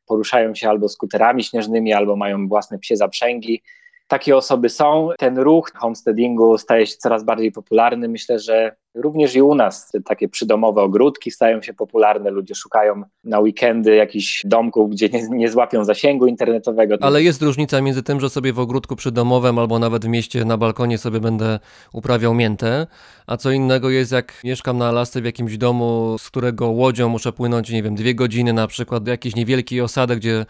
[0.08, 3.62] poruszają się albo skuterami śnieżnymi, albo mają własne psie zaprzęgi.
[4.10, 5.10] Takie osoby są.
[5.18, 8.08] Ten ruch homesteadingu staje się coraz bardziej popularny.
[8.08, 12.32] Myślę, że również i u nas takie przydomowe ogródki stają się popularne.
[12.32, 16.96] Ludzie szukają na weekendy jakichś domków, gdzie nie, nie złapią zasięgu internetowego.
[17.02, 20.58] Ale jest różnica między tym, że sobie w ogródku przydomowym albo nawet w mieście na
[20.58, 21.60] balkonie sobie będę
[21.94, 22.88] uprawiał miętę,
[23.28, 27.34] a co innego jest jak mieszkam na Alasce w jakimś domu, z którego łodzią muszę
[27.34, 30.46] płynąć, nie wiem, dwie godziny na przykład do jakiejś niewielkiej osady, gdzie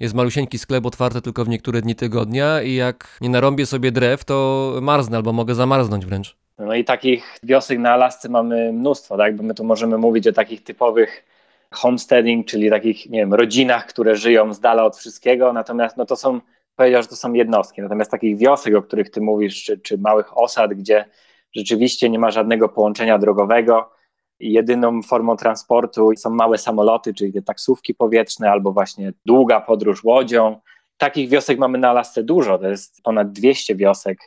[0.00, 4.24] jest malusieńki sklep otwarty tylko w niektóre dni tygodnia i jak nie narąbię sobie drew,
[4.24, 6.36] to marznę albo mogę zamarznąć wręcz.
[6.58, 9.36] No i takich wiosek na Alasce mamy mnóstwo, tak?
[9.36, 11.24] Bo my tu możemy mówić o takich typowych
[11.70, 16.16] homesteading, czyli takich, nie wiem, rodzinach, które żyją z dala od wszystkiego, natomiast no to
[16.16, 16.40] są,
[16.76, 20.38] powiedział, że to są jednostki, natomiast takich wiosek, o których ty mówisz, czy, czy małych
[20.38, 21.04] osad, gdzie
[21.52, 23.93] rzeczywiście nie ma żadnego połączenia drogowego,
[24.40, 30.60] jedyną formą transportu są małe samoloty, czyli te taksówki powietrzne, albo właśnie długa podróż łodzią.
[30.96, 34.18] Takich wiosek mamy na Alasce dużo, to jest ponad 200 wiosek,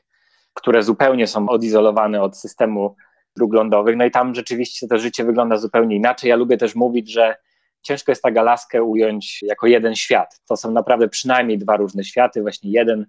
[0.53, 2.95] które zupełnie są odizolowane od systemu
[3.35, 3.95] dróg lądowych.
[3.97, 6.29] No i tam rzeczywiście to życie wygląda zupełnie inaczej.
[6.29, 7.35] Ja lubię też mówić, że
[7.81, 10.41] ciężko jest tak Alaskę ująć jako jeden świat.
[10.47, 12.41] To są naprawdę przynajmniej dwa różne światy.
[12.41, 13.05] Właśnie jeden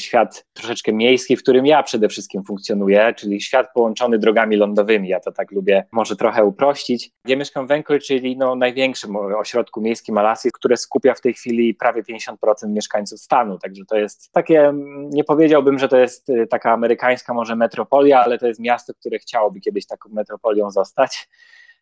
[0.00, 5.08] świat troszeczkę miejski, w którym ja przede wszystkim funkcjonuję, czyli świat połączony drogami lądowymi.
[5.08, 7.10] Ja to tak lubię może trochę uprościć.
[7.26, 11.74] Ja mieszkam w Anchorage, czyli no największym ośrodku miejskim Alaski, które skupia w tej chwili
[11.74, 12.34] prawie 50%
[12.68, 13.58] mieszkańców stanu.
[13.58, 14.72] Także to jest takie,
[15.10, 19.18] nie powiedziałbym, że to jest y, taka amerykańska może metropolia, ale to jest miasto, które
[19.18, 21.28] chciałoby kiedyś taką metropolią zostać.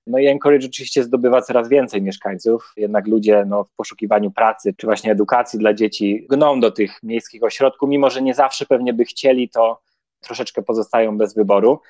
[0.06, 4.86] No i Anchorage oczywiście zdobywa coraz więcej mieszkańców, jednak ludzie no, w poszukiwaniu pracy czy
[4.86, 9.04] właśnie edukacji dla dzieci gną do tych miejskich ośrodków, mimo że nie zawsze pewnie by
[9.04, 9.80] chcieli, to
[10.20, 11.80] troszeczkę pozostają bez wyboru.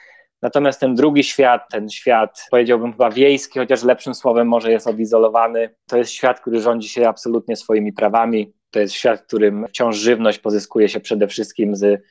[0.42, 5.74] Natomiast ten drugi świat, ten świat, powiedziałbym chyba wiejski, chociaż lepszym słowem może jest odizolowany,
[5.86, 8.52] to jest świat, który rządzi się absolutnie swoimi prawami.
[8.70, 12.02] To jest świat, w którym wciąż żywność pozyskuje się przede wszystkim z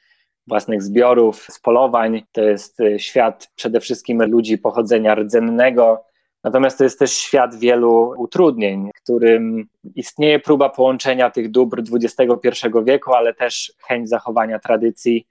[0.47, 2.23] własnych zbiorów, z polowań.
[2.31, 6.05] To jest y, świat przede wszystkim ludzi pochodzenia rdzennego.
[6.43, 12.49] Natomiast to jest też świat wielu utrudnień, którym istnieje próba połączenia tych dóbr XXI
[12.83, 15.27] wieku, ale też chęć zachowania tradycji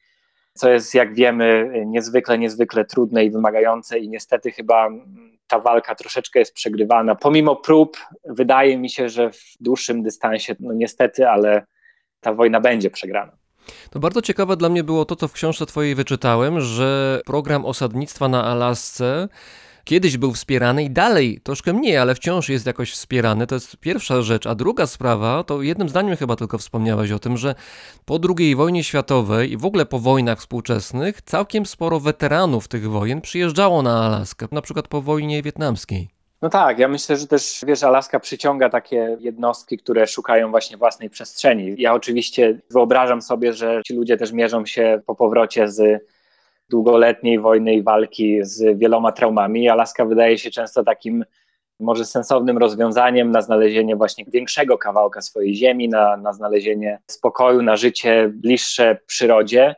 [0.54, 4.88] co jest, jak wiemy, niezwykle, niezwykle trudne i wymagające, i niestety chyba
[5.46, 7.14] ta walka troszeczkę jest przegrywana.
[7.14, 11.66] Pomimo prób, wydaje mi się, że w dłuższym dystansie, no niestety, ale
[12.20, 13.41] ta wojna będzie przegrana.
[13.90, 18.28] To bardzo ciekawe dla mnie było to, co w książce Twojej wyczytałem, że program osadnictwa
[18.28, 19.28] na Alasce
[19.84, 23.46] kiedyś był wspierany i dalej troszkę mniej, ale wciąż jest jakoś wspierany.
[23.46, 24.46] To jest pierwsza rzecz.
[24.46, 27.54] A druga sprawa, to jednym zdaniem chyba tylko wspomniałeś o tym, że
[28.04, 33.20] po II wojnie światowej i w ogóle po wojnach współczesnych całkiem sporo weteranów tych wojen
[33.20, 36.21] przyjeżdżało na Alaskę, na przykład po wojnie wietnamskiej.
[36.43, 41.11] No tak, ja myślę, że też, wiesz, Alaska przyciąga takie jednostki, które szukają właśnie własnej
[41.11, 41.74] przestrzeni.
[41.78, 46.05] Ja oczywiście wyobrażam sobie, że ci ludzie też mierzą się po powrocie z
[46.68, 49.68] długoletniej wojny i walki z wieloma traumami.
[49.68, 51.24] Alaska wydaje się często takim
[51.80, 57.76] może sensownym rozwiązaniem na znalezienie właśnie większego kawałka swojej ziemi, na, na znalezienie spokoju, na
[57.76, 59.74] życie bliższe przyrodzie.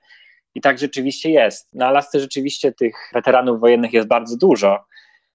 [0.54, 1.74] I tak rzeczywiście jest.
[1.74, 4.84] Na Alasce rzeczywiście tych weteranów wojennych jest bardzo dużo,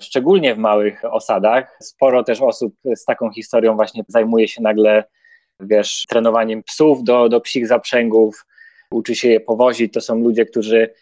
[0.02, 1.78] szczególnie w małych osadach.
[1.82, 5.04] Sporo też osób z taką historią właśnie zajmuje się nagle,
[5.60, 8.45] wiesz, trenowaniem psów do, do psich zaprzęgów,
[8.91, 9.93] uczy się je powozić.
[9.93, 10.93] To są ludzie, którzy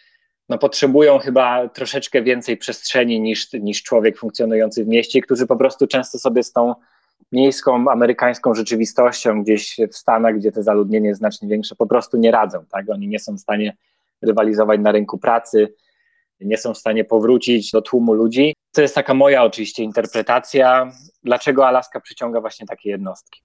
[0.49, 5.87] no, potrzebują chyba troszeczkę więcej przestrzeni niż, niż człowiek funkcjonujący w mieście, którzy po prostu
[5.87, 6.75] często sobie z tą
[7.31, 12.31] miejską, amerykańską rzeczywistością gdzieś w Stanach, gdzie to zaludnienie jest znacznie większe, po prostu nie
[12.31, 12.65] radzą.
[12.71, 12.89] Tak?
[12.89, 13.77] Oni nie są w stanie
[14.21, 15.73] rywalizować na rynku pracy,
[16.41, 18.53] nie są w stanie powrócić do tłumu ludzi.
[18.77, 20.91] To jest taka moja oczywiście interpretacja,
[21.23, 23.41] dlaczego Alaska przyciąga właśnie takie jednostki.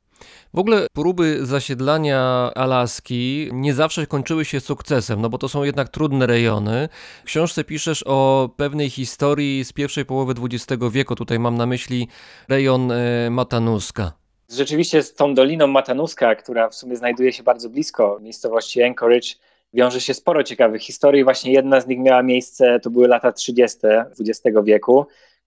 [0.54, 5.88] W ogóle próby zasiedlania Alaski nie zawsze kończyły się sukcesem, no bo to są jednak
[5.88, 6.88] trudne rejony.
[7.22, 11.14] W książce piszesz o pewnej historii z pierwszej połowy XX wieku.
[11.14, 12.08] Tutaj mam na myśli
[12.48, 14.12] rejon e, Matanuska.
[14.50, 19.28] Rzeczywiście z tą doliną Matanuska, która w sumie znajduje się bardzo blisko miejscowości Anchorage,
[19.72, 21.24] wiąże się sporo ciekawych historii.
[21.24, 23.78] Właśnie jedna z nich miała miejsce, to były lata 30.
[24.20, 25.06] XX wieku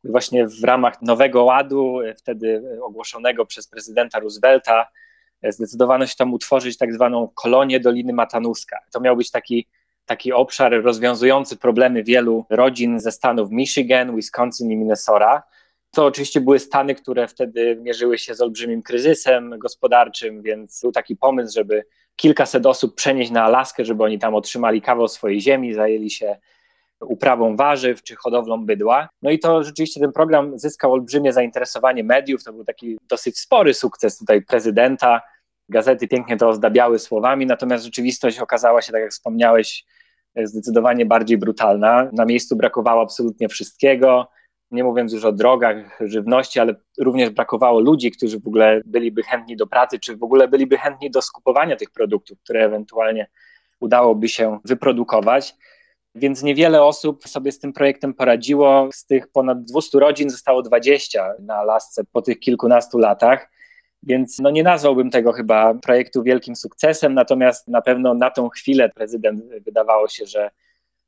[0.09, 4.87] właśnie w ramach Nowego Ładu, e, wtedy ogłoszonego przez prezydenta Roosevelta,
[5.41, 8.77] e, zdecydowano się tam utworzyć tak zwaną kolonię Doliny Matanuska.
[8.91, 9.67] To miał być taki,
[10.05, 15.43] taki obszar rozwiązujący problemy wielu rodzin ze stanów Michigan, Wisconsin i Minnesota.
[15.91, 21.15] To oczywiście były stany, które wtedy mierzyły się z olbrzymim kryzysem gospodarczym, więc był taki
[21.15, 21.85] pomysł, żeby
[22.15, 26.37] kilkaset osób przenieść na Alaskę, żeby oni tam otrzymali kawał swojej ziemi, zajęli się
[27.01, 29.09] uprawą warzyw czy hodowlą bydła.
[29.21, 32.43] No i to rzeczywiście ten program zyskał olbrzymie zainteresowanie mediów.
[32.43, 35.21] To był taki dosyć spory sukces tutaj prezydenta.
[35.69, 39.85] Gazety pięknie to ozdabiały słowami, natomiast rzeczywistość okazała się, tak jak wspomniałeś,
[40.43, 42.09] zdecydowanie bardziej brutalna.
[42.13, 44.27] Na miejscu brakowało absolutnie wszystkiego.
[44.71, 49.55] Nie mówiąc już o drogach, żywności, ale również brakowało ludzi, którzy w ogóle byliby chętni
[49.55, 53.27] do pracy, czy w ogóle byliby chętni do skupowania tych produktów, które ewentualnie
[53.79, 55.55] udałoby się wyprodukować
[56.15, 58.89] więc niewiele osób sobie z tym projektem poradziło.
[58.93, 63.49] Z tych ponad 200 rodzin zostało 20 na Alasce po tych kilkunastu latach.
[64.03, 68.89] Więc no nie nazwałbym tego chyba projektu wielkim sukcesem, natomiast na pewno na tą chwilę
[68.89, 70.49] prezydent wydawało się, że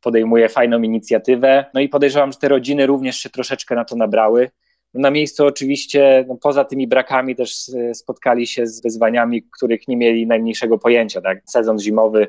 [0.01, 1.65] podejmuje fajną inicjatywę.
[1.73, 4.49] No i podejrzewam, że te rodziny również się troszeczkę na to nabrały.
[4.93, 9.97] No na miejscu oczywiście, no poza tymi brakami, też spotkali się z wyzwaniami, których nie
[9.97, 11.21] mieli najmniejszego pojęcia.
[11.21, 11.37] Tak?
[11.45, 12.27] Sezon zimowy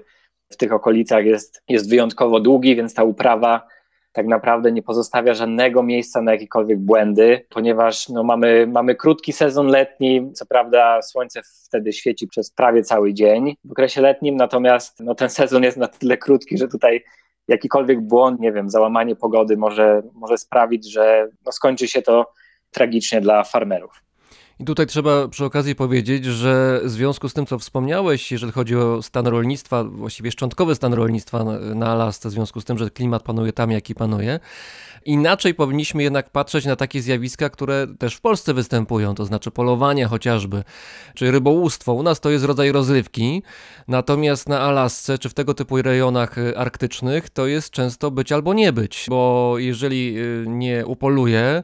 [0.51, 3.67] w tych okolicach jest, jest wyjątkowo długi, więc ta uprawa
[4.13, 9.67] tak naprawdę nie pozostawia żadnego miejsca na jakiekolwiek błędy, ponieważ no, mamy, mamy krótki sezon
[9.67, 15.15] letni, co prawda słońce wtedy świeci przez prawie cały dzień w okresie letnim, natomiast no,
[15.15, 17.05] ten sezon jest na tyle krótki, że tutaj
[17.49, 22.33] jakikolwiek błąd, nie wiem, załamanie pogody może, może sprawić, że no, skończy się to
[22.71, 24.08] tragicznie dla farmerów.
[24.61, 28.77] I tutaj trzeba przy okazji powiedzieć, że w związku z tym, co wspomniałeś, jeżeli chodzi
[28.77, 31.45] o stan rolnictwa, właściwie szczątkowy stan rolnictwa
[31.75, 34.41] na Alasce, w związku z tym, że klimat panuje tam, jaki panuje,
[35.05, 40.07] inaczej powinniśmy jednak patrzeć na takie zjawiska, które też w Polsce występują, to znaczy polowanie
[40.07, 40.65] chociażby,
[41.15, 41.93] czy rybołówstwo.
[41.93, 43.43] U nas to jest rodzaj rozrywki,
[43.89, 48.73] natomiast na Alasce, czy w tego typu rejonach arktycznych, to jest często być albo nie
[48.73, 51.63] być, bo jeżeli y, nie upoluję,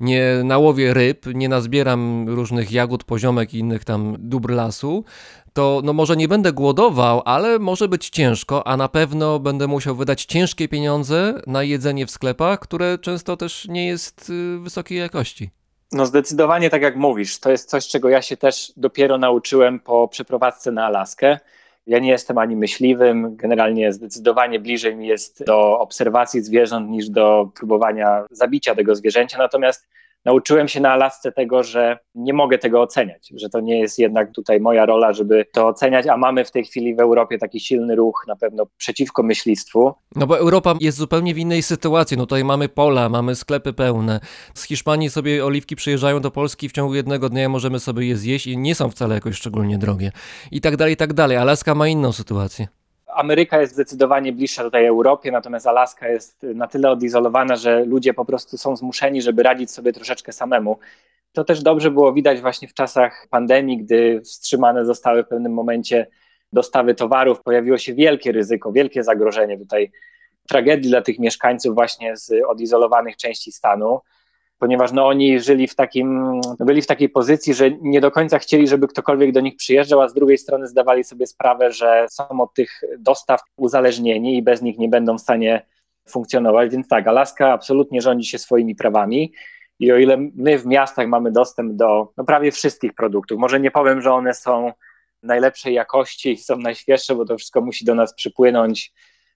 [0.00, 5.04] nie nałowię ryb, nie nazbieram różnych jagód, poziomek i innych tam dóbr lasu,
[5.52, 9.96] to no może nie będę głodował, ale może być ciężko, a na pewno będę musiał
[9.96, 15.50] wydać ciężkie pieniądze na jedzenie w sklepach, które często też nie jest y, wysokiej jakości.
[15.92, 20.08] No zdecydowanie tak jak mówisz, to jest coś, czego ja się też dopiero nauczyłem po
[20.08, 21.38] przeprowadzce na Alaskę.
[21.86, 27.50] Ja nie jestem ani myśliwym, generalnie zdecydowanie bliżej mi jest do obserwacji zwierząt niż do
[27.54, 29.38] próbowania zabicia tego zwierzęcia.
[29.38, 29.88] Natomiast
[30.24, 34.32] nauczyłem się na Alasce tego, że nie mogę tego oceniać, że to nie jest jednak
[34.32, 37.96] tutaj moja rola, żeby to oceniać, a mamy w tej chwili w Europie taki silny
[37.96, 39.94] ruch na pewno przeciwko myślistwu.
[40.16, 42.16] No bo Europa jest zupełnie w innej sytuacji.
[42.16, 44.20] No tutaj mamy pola, mamy sklepy pełne.
[44.54, 48.46] Z Hiszpanii sobie oliwki przyjeżdżają do Polski w ciągu jednego dnia możemy sobie je zjeść
[48.46, 50.12] i nie są wcale jakoś szczególnie drogie.
[50.50, 51.36] I tak dalej, i tak dalej.
[51.36, 52.81] Alaska ma inną sytuację.
[53.14, 58.24] Ameryka jest zdecydowanie bliższa tutaj Europie, natomiast Alaska jest na tyle odizolowana, że ludzie po
[58.24, 60.78] prostu są zmuszeni, żeby radzić sobie troszeczkę samemu.
[61.32, 66.06] To też dobrze było widać właśnie w czasach pandemii, gdy wstrzymane zostały w pewnym momencie
[66.52, 69.92] dostawy towarów, pojawiło się wielkie ryzyko, wielkie zagrożenie tutaj
[70.48, 74.00] tragedii dla tych mieszkańców właśnie z odizolowanych części stanu
[74.62, 78.68] ponieważ no, oni żyli w takim, byli w takiej pozycji, że nie do końca chcieli,
[78.68, 82.54] żeby ktokolwiek do nich przyjeżdżał, a z drugiej strony zdawali sobie sprawę, że są od
[82.54, 85.66] tych dostaw uzależnieni i bez nich nie będą w stanie
[86.08, 86.70] funkcjonować.
[86.70, 89.32] Więc tak, Alaska absolutnie rządzi się swoimi prawami.
[89.78, 93.70] I o ile my w miastach mamy dostęp do no, prawie wszystkich produktów, może nie
[93.70, 94.72] powiem, że one są
[95.22, 98.92] najlepszej jakości, są najświeższe, bo to wszystko musi do nas przypłynąć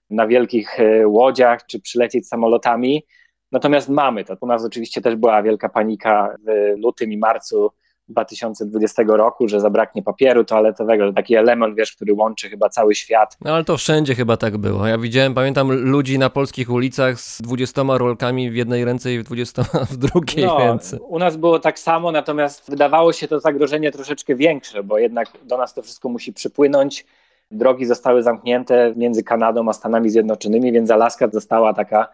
[0.09, 3.03] na wielkich e, łodziach czy przylecieć samolotami,
[3.51, 4.35] Natomiast mamy to.
[4.41, 7.71] U nas oczywiście też była wielka panika w lutym i marcu
[8.09, 13.37] 2020 roku, że zabraknie papieru toaletowego, że taki element, wiesz, który łączy chyba cały świat.
[13.41, 14.87] No ale to wszędzie chyba tak było.
[14.87, 19.63] Ja widziałem, pamiętam ludzi na polskich ulicach z 20 rolkami w jednej ręce i 20
[19.91, 20.99] w drugiej no, ręce.
[20.99, 25.57] U nas było tak samo, natomiast wydawało się to zagrożenie troszeczkę większe, bo jednak do
[25.57, 27.05] nas to wszystko musi przypłynąć.
[27.51, 32.07] Drogi zostały zamknięte między Kanadą a Stanami Zjednoczonymi, więc Alaska została taka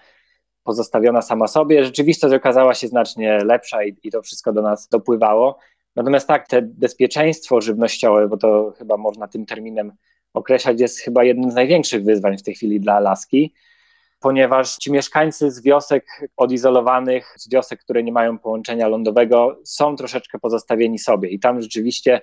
[0.63, 1.85] pozostawiona sama sobie.
[1.85, 5.59] Rzeczywistość okazała się znacznie lepsza i, i to wszystko do nas dopływało.
[5.95, 9.91] Natomiast tak, te bezpieczeństwo żywnościowe, bo to chyba można tym terminem
[10.33, 13.53] określać, jest chyba jednym z największych wyzwań w tej chwili dla Alaski,
[14.19, 16.05] ponieważ ci mieszkańcy z wiosek
[16.37, 21.29] odizolowanych, z wiosek, które nie mają połączenia lądowego, są troszeczkę pozostawieni sobie.
[21.29, 22.21] I tam rzeczywiście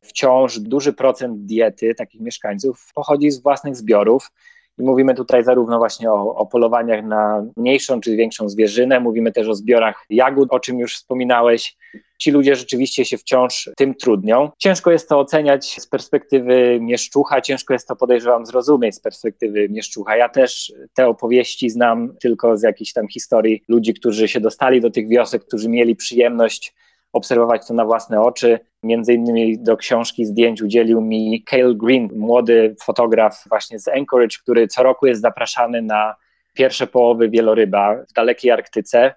[0.00, 4.30] wciąż duży procent diety takich mieszkańców pochodzi z własnych zbiorów.
[4.78, 9.54] Mówimy tutaj zarówno właśnie o, o, polowaniach na mniejszą czy większą zwierzynę, mówimy też o
[9.54, 11.76] zbiorach jagód, o czym już wspominałeś.
[12.18, 14.50] Ci ludzie rzeczywiście się wciąż tym trudnią.
[14.58, 20.16] Ciężko jest to oceniać z perspektywy mieszczucha, ciężko jest to podejrzewam zrozumieć z perspektywy mieszczucha.
[20.16, 24.90] Ja też te opowieści znam tylko z jakichś tam historii ludzi, którzy się dostali do
[24.90, 26.74] tych wiosek, którzy mieli przyjemność
[27.12, 28.58] obserwować to na własne oczy.
[28.82, 34.68] Między innymi do książki zdjęć udzielił mi Cale Green, młody fotograf właśnie z Anchorage, który
[34.68, 36.14] co roku jest zapraszany na
[36.54, 39.14] pierwsze połowy wieloryba w dalekiej Arktyce.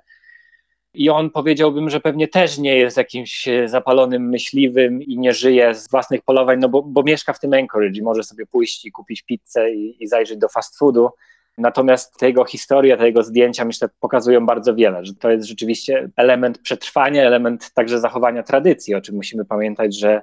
[0.94, 5.90] I on powiedziałbym, że pewnie też nie jest jakimś zapalonym myśliwym i nie żyje z
[5.90, 9.22] własnych polowań, no bo, bo mieszka w tym Anchorage i może sobie pójść i kupić
[9.22, 11.10] pizzę i, i zajrzeć do fast foodu.
[11.58, 16.10] Natomiast te jego historie, te jego zdjęcia, myślę, pokazują bardzo wiele, że to jest rzeczywiście
[16.16, 20.22] element przetrwania, element także zachowania tradycji, o czym musimy pamiętać, że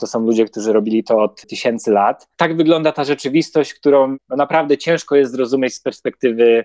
[0.00, 2.28] to są ludzie, którzy robili to od tysięcy lat.
[2.36, 6.64] Tak wygląda ta rzeczywistość, którą no naprawdę ciężko jest zrozumieć z perspektywy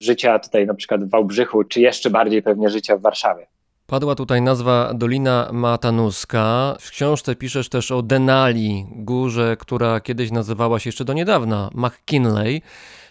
[0.00, 3.46] życia tutaj na przykład w Wałbrzychu, czy jeszcze bardziej pewnie życia w Warszawie.
[3.86, 6.76] Padła tutaj nazwa Dolina Matanuska.
[6.80, 12.62] W książce piszesz też o Denali, górze, która kiedyś nazywała się jeszcze do niedawna McKinley.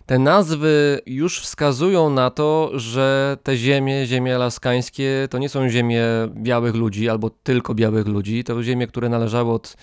[0.05, 6.03] Te nazwy już wskazują na to, że te ziemie, ziemie alaskańskie, to nie są ziemie
[6.29, 8.43] białych ludzi albo tylko białych ludzi.
[8.43, 9.75] To ziemie, które należały od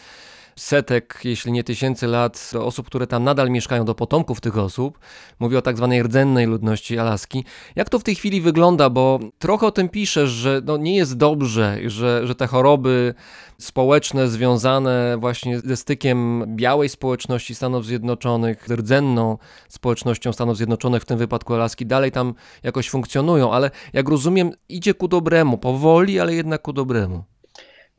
[0.57, 4.99] setek, jeśli nie tysięcy lat, osób, które tam nadal mieszkają, do potomków tych osób.
[5.41, 7.45] Mówię o tak zwanej rdzennej ludności Alaski.
[7.77, 8.91] Jak to w tej chwili wygląda?
[8.91, 13.15] Bo trochę o tym piszesz, że no nie jest dobrze, że, że te choroby
[13.59, 19.39] społeczne związane właśnie ze stykiem białej społeczności Stanów Zjednoczonych, rdzenną
[19.69, 24.95] społecznością Stanów Zjednoczonych, w tym wypadku Alaski, dalej tam jakoś funkcjonują, ale jak rozumiem, idzie
[24.95, 27.25] ku dobremu, powoli, ale jednak ku dobremu.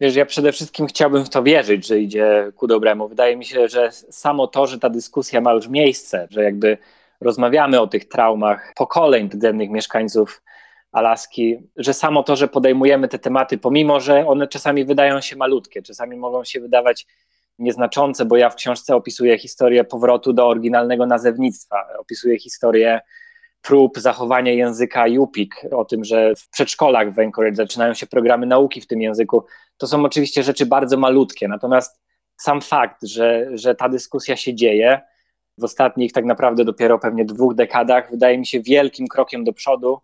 [0.02, 3.08] Wiesz, ja przede wszystkim chciałbym w to wierzyć, że idzie ku dobremu.
[3.08, 6.78] Wydaje mi się, że samo to, że ta dyskusja ma już miejsce, że jakby
[7.22, 10.42] rozmawiamy o tych traumach pokoleń rdzennych mieszkańców
[10.92, 15.82] Alaski, że samo to, że podejmujemy te tematy, pomimo że one czasami wydają się malutkie,
[15.82, 17.08] czasami mogą się wydawać
[17.60, 23.02] nieznaczące, bo ja w książce opisuję historię powrotu do oryginalnego nazewnictwa, opisuję historię
[23.62, 28.82] prób zachowania języka Yupik, o tym, że w przedszkolach w Anchorage zaczynają się programy nauki
[28.82, 29.46] w tym języku.
[29.82, 32.02] To są oczywiście rzeczy bardzo malutkie, natomiast
[32.38, 35.02] sam fakt, że, że ta dyskusja się dzieje
[35.58, 40.02] w ostatnich tak naprawdę dopiero pewnie dwóch dekadach, wydaje mi się wielkim krokiem do przodu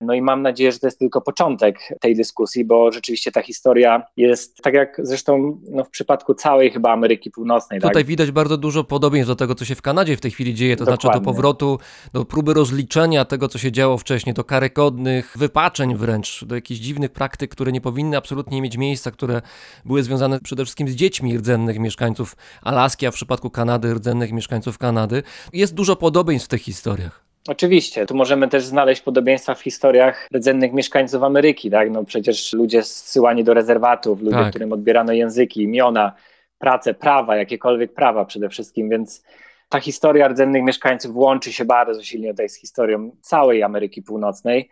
[0.00, 4.02] no i mam nadzieję, że to jest tylko początek tej dyskusji, bo rzeczywiście ta historia
[4.16, 7.80] jest, tak jak zresztą no, w przypadku całej chyba Ameryki Północnej.
[7.80, 8.06] Tutaj tak?
[8.06, 10.84] widać bardzo dużo podobieństw do tego, co się w Kanadzie w tej chwili dzieje, to
[10.84, 11.00] Dokładnie.
[11.00, 11.78] znaczy do powrotu,
[12.12, 17.10] do próby rozliczenia tego, co się działo wcześniej, do karygodnych wypaczeń wręcz, do jakichś dziwnych
[17.10, 19.42] praktyk, które nie powinny absolutnie mieć miejsca, które
[19.84, 24.78] były związane przede wszystkim z dziećmi rdzennych mieszkańców Alaski, a w przypadku Kanady rdzennych mieszkańców
[24.78, 25.22] Kanady.
[25.52, 27.25] Jest dużo podobieństw w tych historiach.
[27.48, 31.90] Oczywiście, tu możemy też znaleźć podobieństwa w historiach rdzennych mieszkańców Ameryki, tak?
[31.90, 34.50] No przecież ludzie zsyłani do rezerwatów, ludzie, tak.
[34.50, 36.12] którym odbierano języki, imiona,
[36.58, 39.24] pracę, prawa, jakiekolwiek prawa przede wszystkim, więc
[39.68, 44.68] ta historia rdzennych mieszkańców łączy się bardzo silnie tutaj z historią całej Ameryki Północnej.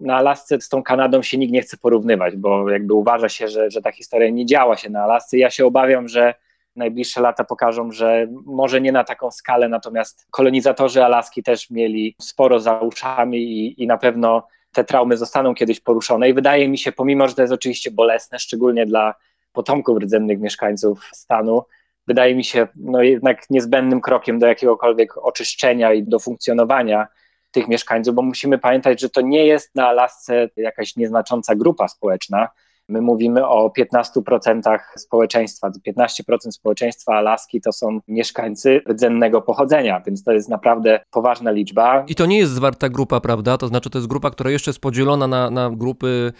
[0.00, 3.70] Na Alasce z tą Kanadą się nikt nie chce porównywać, bo jakby uważa się, że,
[3.70, 5.38] że ta historia nie działa się na Alasce.
[5.38, 6.34] Ja się obawiam, że
[6.76, 12.60] najbliższe lata pokażą, że może nie na taką skalę, natomiast kolonizatorzy Alaski też mieli sporo
[12.60, 16.28] za uszami i, i na pewno te traumy zostaną kiedyś poruszone.
[16.28, 19.14] I wydaje mi się, pomimo że to jest oczywiście bolesne, szczególnie dla
[19.52, 21.62] potomków rdzennych mieszkańców stanu,
[22.06, 27.06] wydaje mi się no jednak niezbędnym krokiem do jakiegokolwiek oczyszczenia i do funkcjonowania
[27.50, 32.48] tych mieszkańców, bo musimy pamiętać, że to nie jest na Alasce jakaś nieznacząca grupa społeczna.
[32.88, 35.70] My mówimy o 15% społeczeństwa.
[35.88, 42.04] 15% społeczeństwa Alaski to są mieszkańcy rdzennego pochodzenia, więc to jest naprawdę poważna liczba.
[42.08, 43.58] I to nie jest zwarta grupa, prawda?
[43.58, 46.32] To znaczy, to jest grupa, która jeszcze jest podzielona na, na grupy,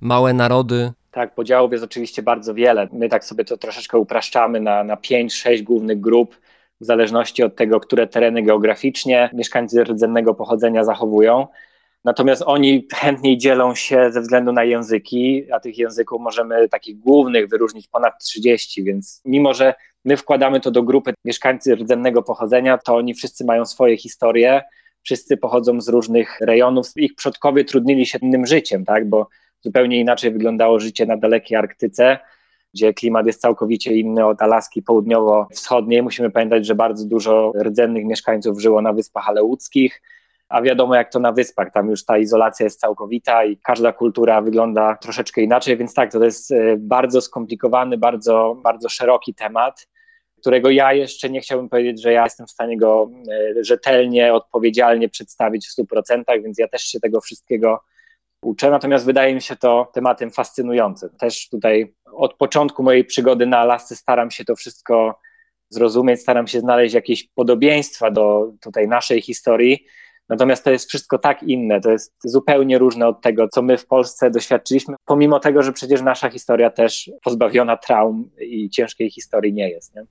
[0.00, 0.92] małe narody.
[1.10, 2.88] Tak, podziałów jest oczywiście bardzo wiele.
[2.92, 6.36] My tak sobie to troszeczkę upraszczamy na, na 5-6 głównych grup,
[6.80, 11.46] w zależności od tego, które tereny geograficznie mieszkańcy rdzennego pochodzenia zachowują.
[12.04, 17.48] Natomiast oni chętniej dzielą się ze względu na języki, a tych języków możemy takich głównych
[17.48, 19.74] wyróżnić ponad 30, więc mimo, że
[20.04, 24.62] my wkładamy to do grupy mieszkańcy rdzennego pochodzenia, to oni wszyscy mają swoje historie,
[25.02, 29.28] wszyscy pochodzą z różnych rejonów, ich przodkowie trudnili się innym życiem, tak, bo
[29.60, 32.18] zupełnie inaczej wyglądało życie na dalekiej Arktyce,
[32.74, 36.02] gdzie klimat jest całkowicie inny od Alaski południowo-wschodniej.
[36.02, 40.02] Musimy pamiętać, że bardzo dużo rdzennych mieszkańców żyło na Wyspach Aleuckich,
[40.52, 44.40] a wiadomo jak to na wyspach, tam już ta izolacja jest całkowita i każda kultura
[44.40, 49.88] wygląda troszeczkę inaczej, więc tak, to jest e, bardzo skomplikowany, bardzo, bardzo szeroki temat,
[50.40, 53.10] którego ja jeszcze nie chciałbym powiedzieć, że ja jestem w stanie go
[53.58, 57.80] e, rzetelnie, odpowiedzialnie przedstawić w 100%, więc ja też się tego wszystkiego
[58.42, 61.10] uczę, natomiast wydaje mi się to tematem fascynującym.
[61.18, 65.20] Też tutaj od początku mojej przygody na Alasce staram się to wszystko
[65.68, 69.86] zrozumieć, staram się znaleźć jakieś podobieństwa do tutaj naszej historii,
[70.32, 73.86] Natomiast to jest wszystko tak inne, to jest zupełnie różne od tego, co my w
[73.86, 79.70] Polsce doświadczyliśmy, pomimo tego, że przecież nasza historia też pozbawiona traum i ciężkiej historii nie
[79.70, 79.94] jest.
[79.94, 80.02] Nie?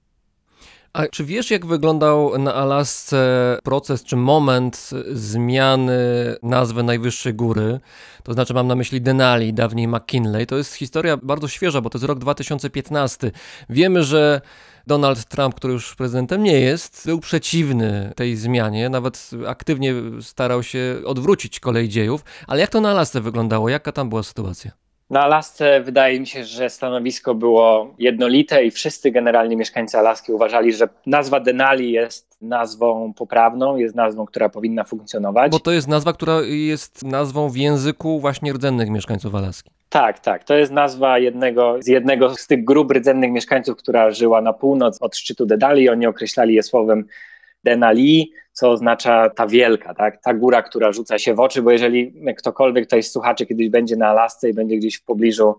[0.94, 6.00] A czy wiesz, jak wyglądał na Alasce proces czy moment zmiany
[6.44, 7.80] nazwy najwyższej góry?
[8.24, 10.48] To znaczy, mam na myśli Denali, dawniej McKinley.
[10.48, 13.32] To jest historia bardzo świeża, bo to jest rok 2015.
[13.70, 14.42] Wiemy, że
[14.88, 21.02] Donald Trump, który już prezydentem nie jest, był przeciwny tej zmianie, nawet aktywnie starał się
[21.06, 22.24] odwrócić kolej dziejów.
[22.48, 23.70] Ale jak to na Alasce wyglądało?
[23.70, 24.72] Jaka tam była sytuacja?
[25.12, 30.74] Na Alasce wydaje mi się, że stanowisko było jednolite i wszyscy generalnie mieszkańcy Alaski uważali,
[30.74, 35.52] że nazwa Denali jest nazwą poprawną, jest nazwą, która powinna funkcjonować.
[35.52, 39.72] Bo to jest nazwa, która jest nazwą w języku właśnie rdzennych mieszkańców Alaski.
[39.90, 40.44] Tak, tak.
[40.44, 45.02] To jest nazwa jednego z jednego z tych grup rdzennych mieszkańców, która żyła na północ
[45.02, 45.90] od szczytu Denali.
[45.90, 47.06] Oni określali je słowem
[47.64, 50.22] Denali, co oznacza ta wielka, tak?
[50.22, 53.96] ta góra, która rzuca się w oczy, bo jeżeli ktokolwiek tutaj z słuchaczy kiedyś będzie
[53.96, 55.56] na Alasce i będzie gdzieś w pobliżu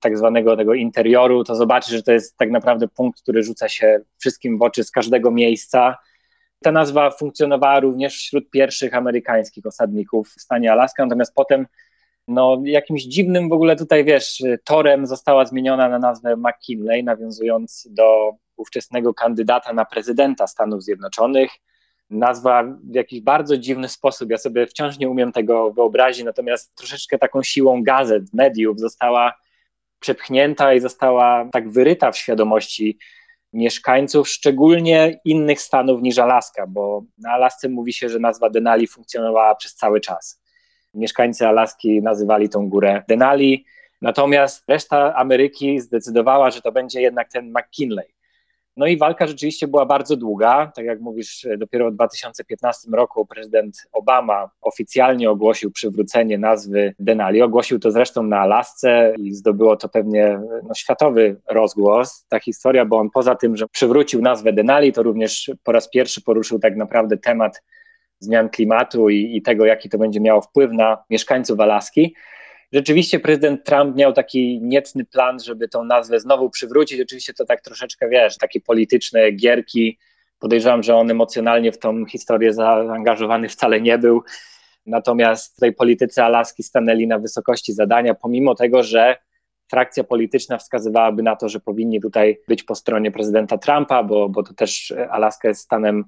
[0.00, 4.00] tak zwanego tego interioru, to zobaczy, że to jest tak naprawdę punkt, który rzuca się
[4.18, 5.96] wszystkim w oczy z każdego miejsca.
[6.62, 11.66] Ta nazwa funkcjonowała również wśród pierwszych amerykańskich osadników w stanie Alaska, natomiast potem
[12.28, 18.32] no, jakimś dziwnym w ogóle tutaj, wiesz, torem została zmieniona na nazwę McKinley, nawiązując do
[18.56, 21.50] ówczesnego kandydata na prezydenta Stanów Zjednoczonych.
[22.10, 27.18] Nazwa w jakiś bardzo dziwny sposób, ja sobie wciąż nie umiem tego wyobrazić, natomiast troszeczkę
[27.18, 29.34] taką siłą gazet, mediów została
[30.00, 32.98] przepchnięta i została tak wyryta w świadomości
[33.52, 39.54] mieszkańców, szczególnie innych stanów niż Alaska, bo na Alasce mówi się, że nazwa Denali funkcjonowała
[39.54, 40.42] przez cały czas.
[40.94, 43.64] Mieszkańcy Alaski nazywali tą górę Denali,
[44.02, 48.15] natomiast reszta Ameryki zdecydowała, że to będzie jednak ten McKinley.
[48.76, 50.72] No i walka rzeczywiście była bardzo długa.
[50.74, 57.42] Tak jak mówisz, dopiero w 2015 roku prezydent Obama oficjalnie ogłosił przywrócenie nazwy Denali.
[57.42, 62.26] Ogłosił to zresztą na Alasce i zdobyło to pewnie no, światowy rozgłos.
[62.28, 66.22] Ta historia, bo on poza tym, że przywrócił nazwę Denali, to również po raz pierwszy
[66.22, 67.62] poruszył tak naprawdę temat
[68.18, 72.14] zmian klimatu i, i tego, jaki to będzie miało wpływ na mieszkańców Alaski
[72.72, 77.00] rzeczywiście prezydent Trump miał taki niecny plan, żeby tą nazwę znowu przywrócić.
[77.00, 79.98] Oczywiście to tak troszeczkę, wiesz, takie polityczne gierki.
[80.38, 84.22] Podejrzewam, że on emocjonalnie w tą historię zaangażowany wcale nie był.
[84.86, 89.16] Natomiast tutaj politycy Alaski stanęli na wysokości zadania, pomimo tego, że
[89.70, 94.42] frakcja polityczna wskazywałaby na to, że powinni tutaj być po stronie prezydenta Trumpa, bo, bo
[94.42, 96.04] to też Alaska jest stanem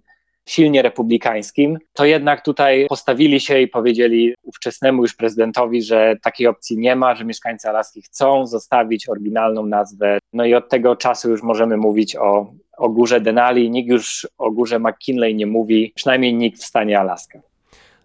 [0.48, 6.78] silnie republikańskim, to jednak tutaj postawili się i powiedzieli ówczesnemu już prezydentowi, że takiej opcji
[6.78, 10.18] nie ma, że mieszkańcy Alaski chcą zostawić oryginalną nazwę.
[10.32, 13.70] No i od tego czasu już możemy mówić o, o górze Denali.
[13.70, 17.40] Nikt już o górze McKinley nie mówi, przynajmniej nikt w stanie Alaska.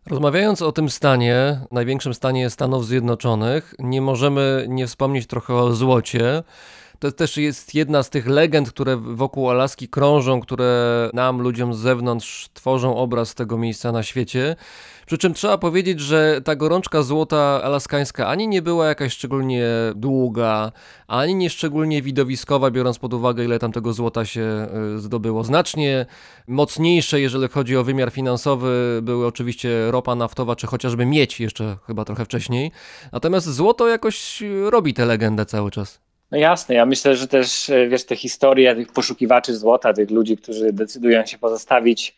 [0.09, 6.43] Rozmawiając o tym stanie, największym stanie Stanów Zjednoczonych, nie możemy nie wspomnieć trochę o złocie.
[7.03, 11.77] To też jest jedna z tych legend, które wokół Alaski krążą, które nam, ludziom z
[11.77, 14.55] zewnątrz, tworzą obraz tego miejsca na świecie.
[15.05, 20.71] Przy czym trzeba powiedzieć, że ta gorączka złota alaskańska ani nie była jakaś szczególnie długa,
[21.07, 25.43] ani nie szczególnie widowiskowa, biorąc pod uwagę, ile tam tego złota się y, zdobyło.
[25.43, 26.05] Znacznie
[26.47, 32.05] mocniejsze, jeżeli chodzi o wymiar finansowy, były oczywiście ropa naftowa, czy chociażby miedź jeszcze chyba
[32.05, 32.71] trochę wcześniej.
[33.11, 36.12] Natomiast złoto jakoś robi tę legendę cały czas.
[36.33, 40.37] No jasne, ja myślę, że też, e, wiesz, te historie tych poszukiwaczy złota, tych ludzi,
[40.37, 42.15] którzy decydują się pozostawić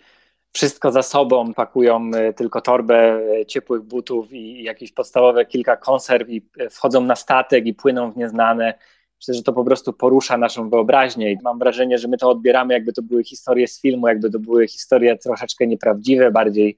[0.54, 6.30] wszystko za sobą, pakują e, tylko torbę e, ciepłych butów i jakieś podstawowe kilka konserw
[6.30, 6.42] i
[6.72, 8.74] wchodzą na statek i płyną w nieznane.
[9.22, 12.74] Myślę, że to po prostu porusza naszą wyobraźnię i mam wrażenie, że my to odbieramy
[12.74, 16.78] jakby to były historie z filmu, jakby to były historie troszeczkę nieprawdziwe, bardziej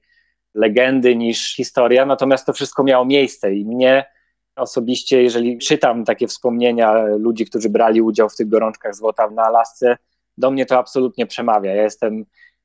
[0.54, 4.17] legendy niż historia, natomiast to wszystko miało miejsce i mnie
[4.58, 9.96] Osobiście, jeżeli czytam takie wspomnienia ludzi, którzy brali udział w tych gorączkach złota na Alasce,
[10.38, 11.74] do mnie to absolutnie przemawia.
[11.74, 12.24] Ja jestem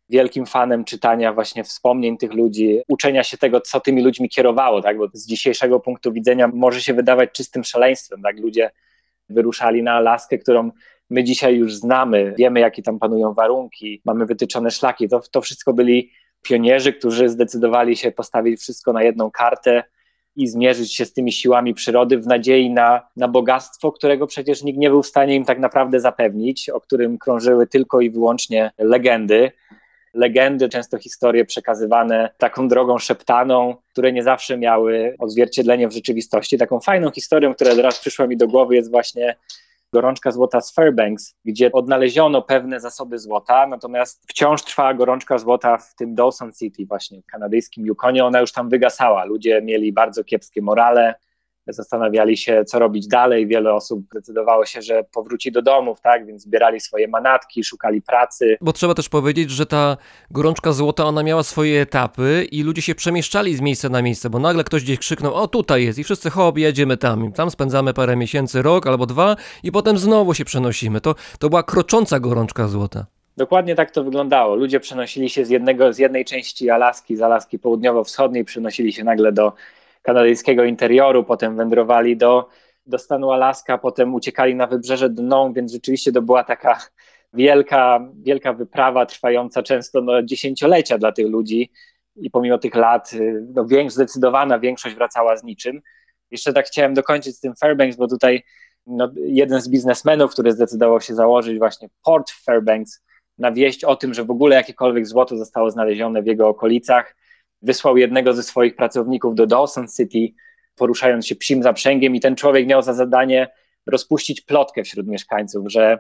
[0.09, 4.97] wielkim fanem czytania właśnie wspomnień tych ludzi, uczenia się tego, co tymi ludźmi kierowało, tak?
[4.97, 8.21] bo z dzisiejszego punktu widzenia może się wydawać czystym szaleństwem.
[8.21, 8.39] Tak?
[8.39, 8.71] Ludzie
[9.29, 10.71] wyruszali na Alaskę, którą
[11.09, 15.09] my dzisiaj już znamy, wiemy, jakie tam panują warunki, mamy wytyczone szlaki.
[15.09, 19.83] To, to wszystko byli pionierzy, którzy zdecydowali się postawić wszystko na jedną kartę,
[20.36, 24.79] i zmierzyć się z tymi siłami przyrody w nadziei na, na bogactwo, którego przecież nikt
[24.79, 29.51] nie był w stanie im tak naprawdę zapewnić, o którym krążyły tylko i wyłącznie legendy.
[30.13, 36.57] Legendy, często historie przekazywane taką drogą szeptaną, które nie zawsze miały odzwierciedlenie w rzeczywistości.
[36.57, 39.36] Taką fajną historią, która teraz przyszła mi do głowy, jest właśnie
[39.93, 45.95] gorączka złota z Fairbanks, gdzie odnaleziono pewne zasoby złota, natomiast wciąż trwała gorączka złota w
[45.95, 48.25] tym Dawson City, właśnie w kanadyjskim Yukonie.
[48.25, 49.25] Ona już tam wygasała.
[49.25, 51.15] Ludzie mieli bardzo kiepskie morale,
[51.68, 53.47] zastanawiali się, co robić dalej.
[53.47, 58.57] Wiele osób decydowało się, że powróci do domów, tak, więc zbierali swoje manatki, szukali pracy.
[58.61, 59.97] Bo trzeba też powiedzieć, że ta
[60.32, 64.39] gorączka złota, ona miała swoje etapy i ludzie się przemieszczali z miejsca na miejsce, bo
[64.39, 67.32] nagle ktoś gdzieś krzyknął, o tutaj jest i wszyscy hop, jedziemy tam.
[67.32, 71.01] Tam spędzamy parę miesięcy, rok albo dwa i potem znowu się przenosimy.
[71.01, 73.05] To, to była krocząca gorączka złota.
[73.38, 74.55] Dokładnie tak to wyglądało.
[74.55, 79.32] Ludzie przenosili się z, jednego, z jednej części Alaski, z Alaski południowo-wschodniej, przenosili się nagle
[79.32, 79.53] do
[80.04, 82.49] kanadyjskiego interioru, potem wędrowali do,
[82.86, 86.80] do stanu Alaska, potem uciekali na wybrzeże dną, więc rzeczywiście to była taka
[87.34, 91.72] wielka, wielka wyprawa trwająca często no, dziesięciolecia dla tych ludzi
[92.16, 93.12] i pomimo tych lat
[93.56, 95.82] no, większość, zdecydowana większość wracała z niczym.
[96.32, 98.43] Jeszcze tak chciałem dokończyć z tym Fairbanks, bo tutaj
[98.88, 103.04] no, jeden z biznesmenów, który zdecydował się założyć właśnie port Fairbanks
[103.38, 107.16] na wieść o tym, że w ogóle jakiekolwiek złoto zostało znalezione w jego okolicach,
[107.64, 110.34] wysłał jednego ze swoich pracowników do Dawson City,
[110.76, 113.47] poruszając się psim zaprzęgiem i ten człowiek miał za zadanie
[113.86, 115.99] rozpuścić plotkę wśród mieszkańców, że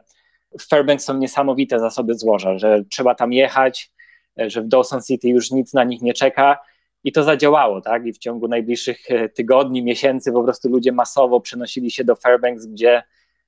[0.59, 3.91] w Fairbanks są niesamowite zasoby złoża, że trzeba tam jechać,
[4.37, 6.59] że w Dawson City już nic na nich nie czeka
[7.03, 8.05] i to zadziałało, tak?
[8.05, 12.65] I w ciągu najbliższych e, tygodni, miesięcy po prostu ludzie masowo przenosili się do Fairbanks,
[12.65, 13.03] gdzie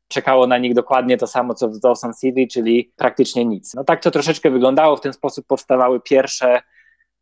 [0.07, 3.73] czekało na nich dokładnie to samo, co w Dawson City, czyli praktycznie nic.
[3.73, 6.61] No tak to troszeczkę wyglądało, w ten sposób powstawały pierwsze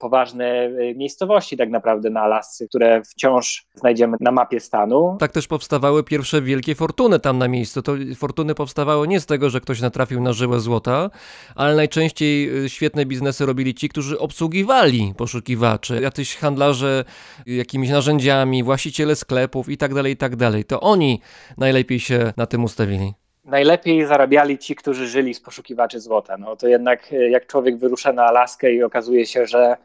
[0.03, 5.17] poważne y, miejscowości tak naprawdę na Alasce, które wciąż znajdziemy na mapie stanu.
[5.19, 7.81] Tak też powstawały pierwsze wielkie fortuny tam na miejscu.
[7.81, 11.09] To fortuny powstawały nie z tego, że ktoś natrafił na żyłę złota,
[11.55, 17.05] ale najczęściej y, świetne biznesy robili ci, którzy obsługiwali poszukiwaczy, jacyś handlarze
[17.45, 20.65] jakimiś narzędziami, właściciele sklepów i tak dalej, i tak dalej.
[20.65, 21.21] To oni
[21.57, 23.13] najlepiej się na tym ustawili.
[23.45, 26.37] najlepiej zarabiali ci, którzy żyli z poszukiwaczy złota.
[26.37, 29.75] No to jednak e, jak człowiek wyrusza na Alaskę i okazuje się, że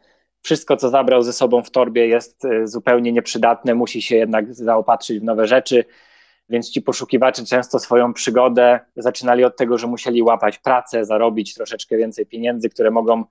[0.41, 5.19] wszystko, co zabrał ze sobą w torbie, jest e, zupełnie nieprzydatne, musi się jednak zaopatrzyć
[5.19, 5.85] w nowe rzeczy.
[6.49, 11.97] Więc ci poszukiwacze często swoją przygodę zaczynali od tego, że musieli łapać pracę, zarobić troszeczkę
[11.97, 13.23] więcej pieniędzy, które mogą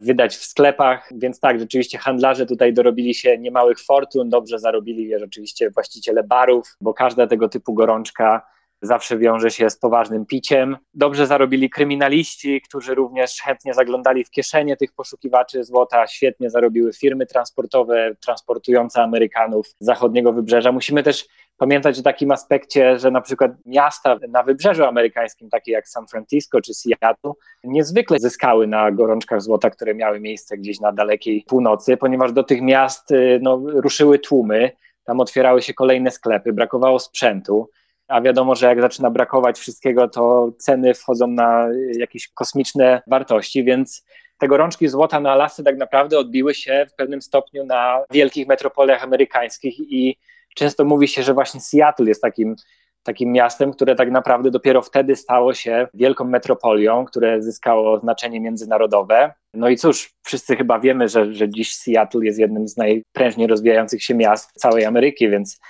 [0.00, 1.08] wydać w sklepach.
[1.14, 6.76] Więc tak, rzeczywiście handlarze tutaj dorobili się niemałych fortun, dobrze zarobili je rzeczywiście właściciele barów,
[6.80, 8.46] bo każda tego typu gorączka
[8.82, 10.76] zawsze wiąże się z poważnym piciem.
[10.94, 16.06] Dobrze zarobili kryminaliści, którzy również chętnie zaglądali w kieszenie tych poszukiwaczy złota.
[16.06, 20.72] Świetnie zarobiły firmy transportowe transportujące Amerykanów z zachodniego wybrzeża.
[20.72, 21.26] Musimy też
[21.56, 26.60] pamiętać o takim aspekcie, że na przykład miasta na wybrzeżu amerykańskim, takie jak San Francisco
[26.60, 27.32] czy Seattle,
[27.64, 32.62] niezwykle zyskały na gorączkach złota, które miały miejsce gdzieś na dalekiej północy, ponieważ do tych
[32.62, 34.70] miast y, no, ruszyły tłumy,
[35.04, 37.68] tam otwierały się kolejne sklepy, brakowało sprzętu
[38.12, 44.04] a wiadomo, że jak zaczyna brakować wszystkiego, to ceny wchodzą na jakieś kosmiczne wartości, więc
[44.38, 49.04] te gorączki złota na Alasce tak naprawdę odbiły się w pewnym stopniu na wielkich metropoliach
[49.04, 50.16] amerykańskich i
[50.54, 52.56] często mówi się, że właśnie Seattle jest takim,
[53.02, 59.32] takim miastem, które tak naprawdę dopiero wtedy stało się wielką metropolią, które zyskało znaczenie międzynarodowe.
[59.54, 64.02] No i cóż, wszyscy chyba wiemy, że, że dziś Seattle jest jednym z najprężniej rozwijających
[64.02, 65.60] się miast całej Ameryki, więc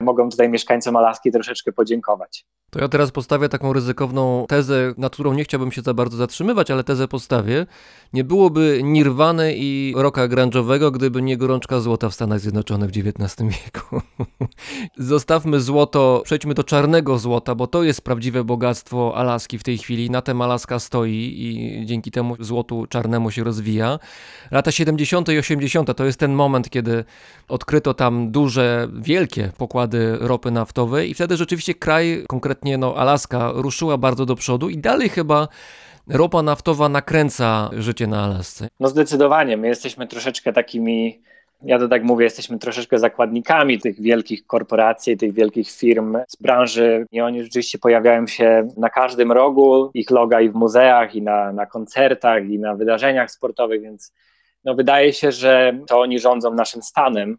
[0.00, 2.46] mogą tutaj mieszkańcom Alaski troszeczkę podziękować.
[2.70, 6.70] To ja teraz postawię taką ryzykowną tezę, nad którą nie chciałbym się za bardzo zatrzymywać,
[6.70, 7.66] ale tezę postawię.
[8.12, 13.36] Nie byłoby Nirwany i roka grunge'owego, gdyby nie gorączka złota w Stanach Zjednoczonych w XIX
[13.40, 14.00] wieku.
[14.98, 20.10] Zostawmy złoto, przejdźmy do czarnego złota, bo to jest prawdziwe bogactwo Alaski w tej chwili.
[20.10, 23.98] Na tym Alaska stoi i dzięki temu złotu czarnemu się rozwija.
[24.50, 25.28] Lata 70.
[25.28, 25.96] i 80.
[25.96, 27.04] to jest ten moment, kiedy
[27.48, 33.98] odkryto tam duże, wielkie pokłady ropy naftowej i wtedy rzeczywiście kraj, konkretnie no Alaska, ruszyła
[33.98, 35.48] bardzo do przodu i dalej chyba
[36.08, 38.68] ropa naftowa nakręca życie na Alasce.
[38.80, 41.20] No zdecydowanie, my jesteśmy troszeczkę takimi
[41.62, 47.06] ja to tak mówię, jesteśmy troszeczkę zakładnikami tych wielkich korporacji, tych wielkich firm z branży
[47.12, 51.52] i oni rzeczywiście pojawiają się na każdym rogu, ich loga i w muzeach, i na,
[51.52, 54.12] na koncertach, i na wydarzeniach sportowych, więc
[54.64, 57.38] no wydaje się, że to oni rządzą naszym stanem.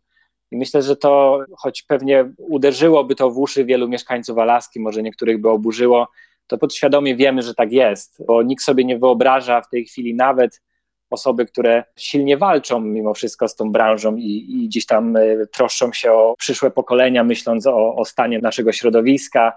[0.52, 5.42] I myślę, że to, choć pewnie uderzyłoby to w uszy wielu mieszkańców Alaski, może niektórych
[5.42, 6.08] by oburzyło,
[6.48, 10.62] to podświadomie wiemy, że tak jest, bo nikt sobie nie wyobraża w tej chwili nawet
[11.10, 15.94] osoby, które silnie walczą mimo wszystko z tą branżą i, i gdzieś tam e, troszczą
[15.94, 19.54] się o przyszłe pokolenia, myśląc o, o stanie naszego środowiska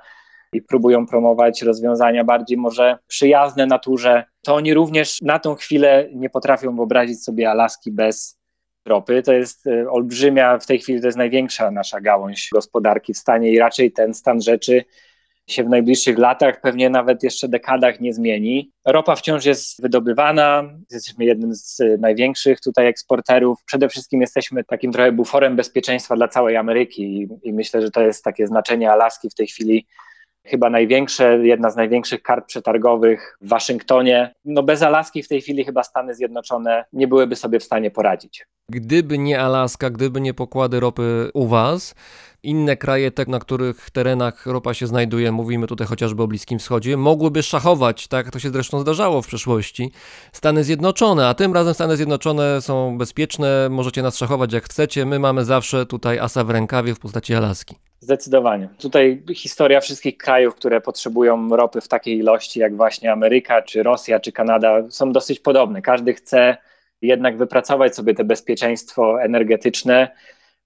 [0.53, 6.30] i próbują promować rozwiązania bardziej może przyjazne naturze, to oni również na tą chwilę nie
[6.30, 8.41] potrafią wyobrazić sobie Alaski bez
[8.87, 9.22] ropy.
[9.22, 13.53] To jest e, olbrzymia, w tej chwili to jest największa nasza gałąź gospodarki w stanie
[13.53, 14.85] i raczej ten stan rzeczy
[15.47, 18.70] się w najbliższych latach, pewnie nawet jeszcze dekadach nie zmieni.
[18.87, 23.59] Ropa wciąż jest wydobywana, jesteśmy jednym z największych tutaj eksporterów.
[23.64, 28.03] Przede wszystkim jesteśmy takim trochę buforem bezpieczeństwa dla całej Ameryki i, i myślę, że to
[28.03, 29.87] jest takie znaczenie Alaski w tej chwili
[30.45, 34.35] chyba największe, jedna z największych kart przetargowych w Waszyngtonie.
[34.45, 38.47] No bez Alaski w tej chwili chyba Stany Zjednoczone nie byłyby sobie w stanie poradzić.
[38.69, 41.95] Gdyby nie Alaska, gdyby nie pokłady ropy u Was,
[42.43, 46.97] inne kraje, te, na których terenach ropa się znajduje, mówimy tutaj chociażby o Bliskim Wschodzie,
[46.97, 49.93] mogłyby szachować, tak to się zresztą zdarzało w przeszłości,
[50.33, 55.19] Stany Zjednoczone, a tym razem Stany Zjednoczone są bezpieczne, możecie nas szachować jak chcecie, my
[55.19, 57.77] mamy zawsze tutaj asa w rękawie w postaci Alaski.
[58.01, 58.69] Zdecydowanie.
[58.79, 64.21] Tutaj historia wszystkich krajów, które potrzebują ropy w takiej ilości, jak właśnie Ameryka, czy Rosja,
[64.21, 65.83] czy Kanada, są dosyć podobne.
[65.83, 66.57] Każdy chce
[67.03, 70.09] jednak wypracować sobie te bezpieczeństwo energetyczne.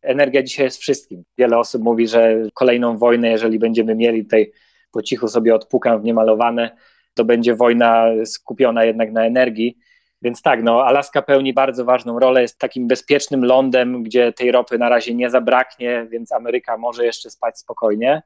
[0.02, 1.24] Energia dzisiaj jest wszystkim.
[1.38, 4.52] Wiele osób mówi, że kolejną wojnę, jeżeli będziemy mieli tutaj
[4.92, 6.76] po cichu sobie odpukam w niemalowane,
[7.14, 9.78] to będzie wojna skupiona jednak na energii.
[10.22, 14.78] Więc tak, no, Alaska pełni bardzo ważną rolę, jest takim bezpiecznym lądem, gdzie tej ropy
[14.78, 18.22] na razie nie zabraknie, więc Ameryka może jeszcze spać spokojnie.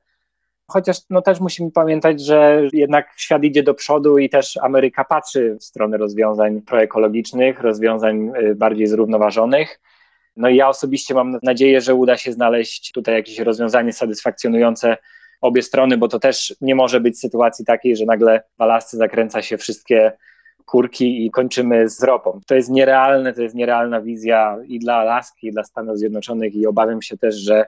[0.71, 5.57] Chociaż no, też musimy pamiętać, że jednak świat idzie do przodu i też Ameryka patrzy
[5.61, 9.81] w stronę rozwiązań proekologicznych, rozwiązań y, bardziej zrównoważonych.
[10.37, 14.97] No i ja osobiście mam nadzieję, że uda się znaleźć tutaj jakieś rozwiązanie satysfakcjonujące
[15.41, 19.43] obie strony, bo to też nie może być sytuacji takiej, że nagle w Alasce zakręca
[19.43, 20.12] się wszystkie
[20.64, 22.41] kurki i kończymy z ropą.
[22.47, 26.66] To jest nierealne, to jest nierealna wizja i dla Alaski, i dla Stanów Zjednoczonych i
[26.66, 27.66] obawiam się też, że,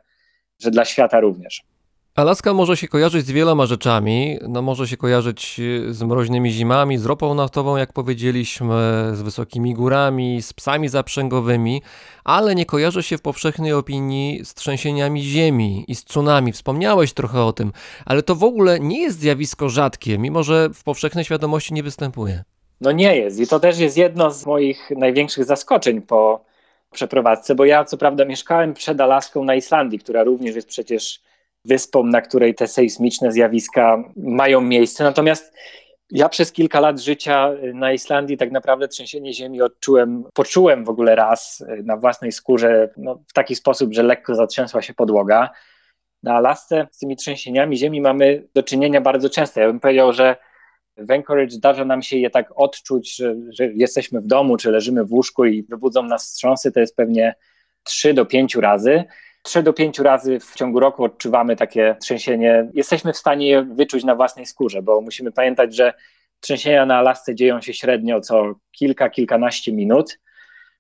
[0.59, 1.72] że dla świata również.
[2.15, 4.39] Alaska może się kojarzyć z wieloma rzeczami.
[4.49, 8.75] No, może się kojarzyć e, z mroźnymi zimami, z ropą naftową, jak powiedzieliśmy,
[9.13, 11.83] z wysokimi górami, z psami zaprzęgowymi,
[12.25, 16.53] ale nie kojarzy się w powszechnej opinii z trzęsieniami ziemi i z tsunami.
[16.53, 17.73] Wspomniałeś trochę o tym,
[18.07, 22.45] ale to w ogóle nie jest zjawisko rzadkie, mimo że w powszechnej świadomości nie występuje.
[22.81, 26.45] No nie jest i to też jest jedno z moich największych zaskoczeń po
[26.91, 31.21] przeprowadzce, bo ja co prawda mieszkałem przed Alaską na Islandii, która również jest przecież
[31.65, 35.05] wyspą, na której te sejsmiczne zjawiska mają miejsce.
[35.05, 35.55] Natomiast
[36.11, 41.15] ja przez kilka lat życia na Islandii tak naprawdę trzęsienie ziemi odczułem, poczułem w ogóle
[41.15, 45.51] raz na własnej skórze no, w taki sposób, że lekko zatrzęsła się podłoga.
[46.23, 49.61] Na Alasce z tymi trzęsieniami ziemi mamy do czynienia bardzo często.
[49.61, 50.37] Ja bym powiedział, że
[50.97, 55.05] w Anchorage zdarza nam się je tak odczuć, że, że jesteśmy w domu, czy leżymy
[55.05, 57.35] w łóżku i wybudzą nas wstrząsy, to jest pewnie
[57.83, 59.05] 3 do 5 razy.
[59.43, 62.71] 3 do 5 razy w ciągu roku odczuwamy takie trzęsienie.
[62.75, 65.93] Jesteśmy w stanie je wyczuć na własnej skórze, bo musimy pamiętać, że
[66.41, 70.19] trzęsienia na Alasce dzieją się średnio co kilka, kilkanaście minut.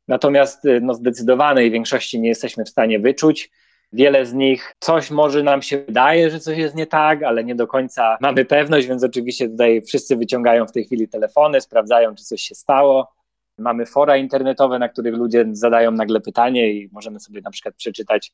[0.08, 3.50] Natomiast no, zdecydowanej większości nie jesteśmy w stanie wyczuć.
[3.92, 7.54] Wiele z nich coś może nam się wydaje, że coś jest nie tak, ale nie
[7.54, 12.24] do końca mamy pewność, więc oczywiście tutaj wszyscy wyciągają w tej chwili telefony, sprawdzają, czy
[12.24, 13.12] coś się stało.
[13.58, 18.32] Mamy fora internetowe, na których ludzie zadają nagle pytanie i możemy sobie na przykład przeczytać,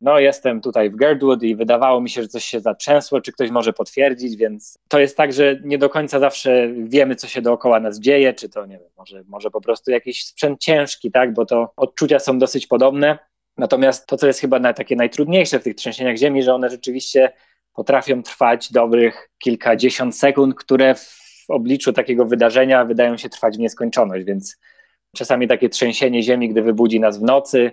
[0.00, 3.50] no jestem tutaj w Girdwood i wydawało mi się, że coś się zatrzęsło, czy ktoś
[3.50, 7.80] może potwierdzić, więc to jest tak, że nie do końca zawsze wiemy, co się dookoła
[7.80, 11.46] nas dzieje, czy to, nie wiem, może, może po prostu jakiś sprzęt ciężki, tak, bo
[11.46, 13.18] to odczucia są dosyć podobne.
[13.56, 17.32] Natomiast to, co jest chyba takie najtrudniejsze w tych trzęsieniach ziemi, że one rzeczywiście
[17.74, 24.24] potrafią trwać dobrych kilkadziesiąt sekund, które w obliczu takiego wydarzenia wydają się trwać w nieskończoność,
[24.24, 24.56] więc
[25.16, 27.70] czasami takie trzęsienie ziemi, gdy wybudzi nas w nocy,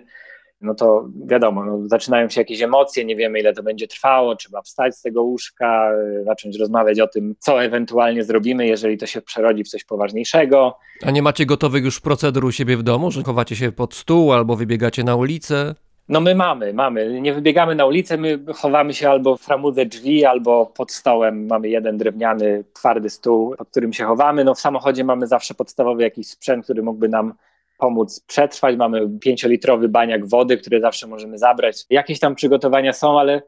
[0.60, 4.62] no to wiadomo, no, zaczynają się jakieś emocje, nie wiemy ile to będzie trwało, trzeba
[4.62, 5.90] wstać z tego łóżka,
[6.24, 10.78] zacząć rozmawiać o tym, co ewentualnie zrobimy, jeżeli to się przerodzi w coś poważniejszego.
[11.02, 14.32] A nie macie gotowych już procedur u siebie w domu, że chowacie się pod stół
[14.32, 15.74] albo wybiegacie na ulicę?
[16.08, 17.20] No my mamy, mamy.
[17.20, 21.46] Nie wybiegamy na ulicę, my chowamy się albo w framudze drzwi, albo pod stołem.
[21.46, 24.44] Mamy jeden drewniany, twardy stół, pod którym się chowamy.
[24.44, 27.34] No w samochodzie mamy zawsze podstawowy jakiś sprzęt, który mógłby nam
[27.78, 28.76] pomóc przetrwać.
[28.76, 31.84] Mamy pięciolitrowy baniak wody, który zawsze możemy zabrać.
[31.90, 33.42] Jakieś tam przygotowania są, ale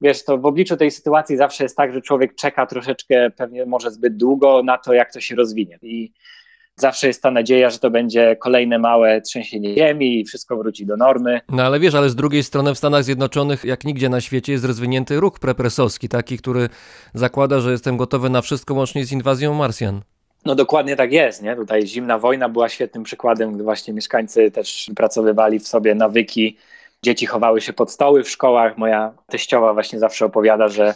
[0.00, 3.90] wiesz, to w obliczu tej sytuacji zawsze jest tak, że człowiek czeka troszeczkę, pewnie może
[3.90, 5.78] zbyt długo na to, jak to się rozwinie.
[5.82, 6.12] I
[6.76, 10.96] zawsze jest ta nadzieja, że to będzie kolejne małe trzęsienie ziemi i wszystko wróci do
[10.96, 11.40] normy.
[11.48, 14.64] No ale wiesz, ale z drugiej strony w Stanach Zjednoczonych, jak nigdzie na świecie, jest
[14.64, 16.68] rozwinięty ruch prepresowski, taki, który
[17.14, 20.02] zakłada, że jestem gotowy na wszystko łącznie z inwazją Marsjan.
[20.46, 21.56] No dokładnie tak jest, nie?
[21.56, 26.56] Tutaj zimna wojna była świetnym przykładem, gdy właśnie mieszkańcy też pracowywali w sobie nawyki.
[27.02, 28.78] Dzieci chowały się pod stoły w szkołach.
[28.78, 30.94] Moja teściowa właśnie zawsze opowiada, że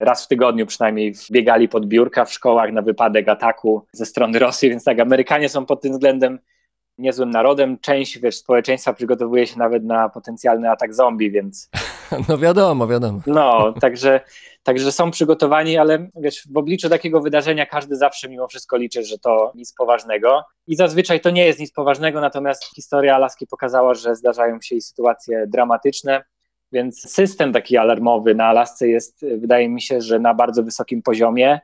[0.00, 4.70] raz w tygodniu przynajmniej biegali pod biurka w szkołach na wypadek ataku ze strony Rosji,
[4.70, 6.38] więc tak, Amerykanie są pod tym względem
[6.98, 7.78] niezłym narodem.
[7.78, 11.70] Część wiesz, społeczeństwa przygotowuje się nawet na potencjalny atak zombie, więc.
[12.28, 13.20] No wiadomo, wiadomo.
[13.26, 14.20] No, także,
[14.66, 19.18] także są przygotowani, ale wiesz, w obliczu takiego wydarzenia każdy zawsze mimo wszystko liczy, że
[19.18, 20.44] to nic poważnego.
[20.66, 24.80] I zazwyczaj to nie jest nic poważnego, natomiast historia Alaski pokazała, że zdarzają się i
[24.80, 26.24] sytuacje dramatyczne.
[26.72, 31.60] Więc system taki alarmowy na Alasce jest, wydaje mi się, że na bardzo wysokim poziomie.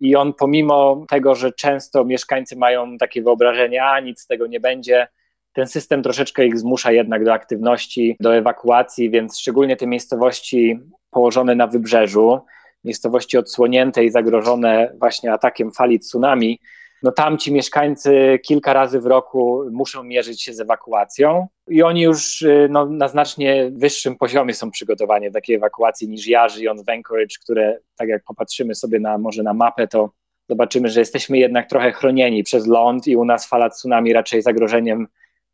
[0.00, 4.60] I on, pomimo tego, że często mieszkańcy mają takie wyobrażenie, a nic z tego nie
[4.60, 5.08] będzie,
[5.52, 10.80] ten system troszeczkę ich zmusza jednak do aktywności, do ewakuacji, więc szczególnie te miejscowości
[11.10, 12.40] położone na wybrzeżu,
[12.84, 16.60] miejscowości odsłonięte i zagrożone właśnie atakiem fali tsunami,
[17.02, 22.02] no tam ci mieszkańcy kilka razy w roku muszą mierzyć się z ewakuacją i oni
[22.02, 26.84] już y, no, na znacznie wyższym poziomie są przygotowani do takiej ewakuacji niż ja, żyjąc
[26.84, 30.10] w Anchorage, które tak jak popatrzymy sobie na może na mapę, to
[30.48, 35.06] zobaczymy, że jesteśmy jednak trochę chronieni przez ląd i u nas fala tsunami raczej zagrożeniem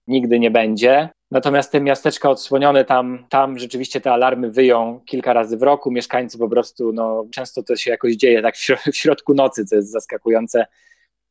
[0.06, 1.08] nigdy nie będzie.
[1.34, 5.90] Natomiast te miasteczka odsłonione, tam, tam rzeczywiście te alarmy wyją kilka razy w roku.
[5.90, 8.56] Mieszkańcy po prostu, no, często to się jakoś dzieje tak
[8.92, 10.66] w środku nocy, co jest zaskakujące.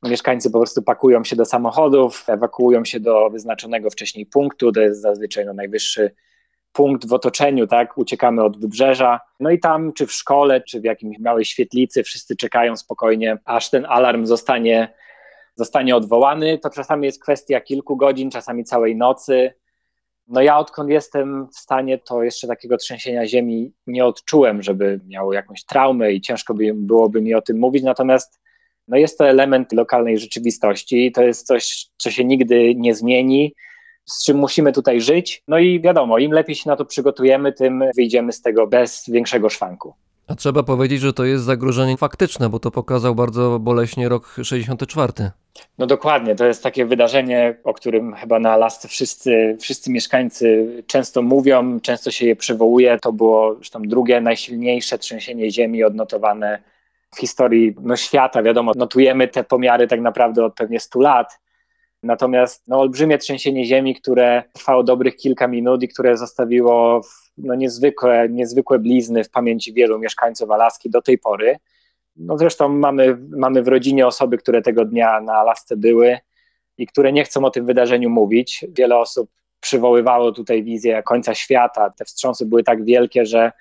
[0.04, 5.02] Mieszkańcy po prostu pakują się do samochodów, ewakuują się do wyznaczonego wcześniej punktu, to jest
[5.02, 6.16] zazwyczaj no, najwyższy
[6.74, 10.84] punkt w otoczeniu, tak, uciekamy od wybrzeża, no i tam, czy w szkole, czy w
[10.84, 14.94] jakimś małej świetlicy, wszyscy czekają spokojnie, aż ten alarm zostanie,
[15.56, 19.54] zostanie odwołany, to czasami jest kwestia kilku godzin, czasami całej nocy,
[20.28, 25.34] no ja odkąd jestem w stanie, to jeszcze takiego trzęsienia ziemi nie odczułem, żeby miało
[25.34, 28.40] jakąś traumę i ciężko by, byłoby mi o tym mówić, natomiast
[28.88, 33.54] no jest to element lokalnej rzeczywistości, to jest coś, co się nigdy nie zmieni,
[34.06, 35.44] z czym musimy tutaj żyć.
[35.48, 39.50] No i wiadomo, im lepiej się na to przygotujemy, tym wyjdziemy z tego bez większego
[39.50, 39.94] szwanku.
[40.28, 45.14] A trzeba powiedzieć, że to jest zagrożenie faktyczne, bo to pokazał bardzo boleśnie rok 64.
[45.78, 51.22] No dokładnie, to jest takie wydarzenie, o którym chyba na Alasce wszyscy, wszyscy mieszkańcy często
[51.22, 53.00] mówią, często się je przywołuje.
[53.02, 56.60] To było zresztą drugie najsilniejsze trzęsienie ziemi odnotowane
[57.16, 58.44] w historii no, świata.
[58.44, 61.40] Wiadomo, notujemy te pomiary tak naprawdę od pewnie 100 lat.
[62.04, 67.02] Natomiast no, olbrzymie trzęsienie ziemi, które trwało dobrych kilka minut i które zostawiło
[67.38, 71.58] no, niezwykłe, niezwykłe blizny w pamięci wielu mieszkańców Alaski do tej pory.
[72.16, 76.18] No zresztą mamy, mamy w rodzinie osoby, które tego dnia na Alasce były
[76.78, 78.66] i które nie chcą o tym wydarzeniu mówić.
[78.70, 79.30] Wiele osób
[79.60, 81.90] przywoływało tutaj wizję końca świata.
[81.90, 83.52] Te wstrząsy były tak wielkie, że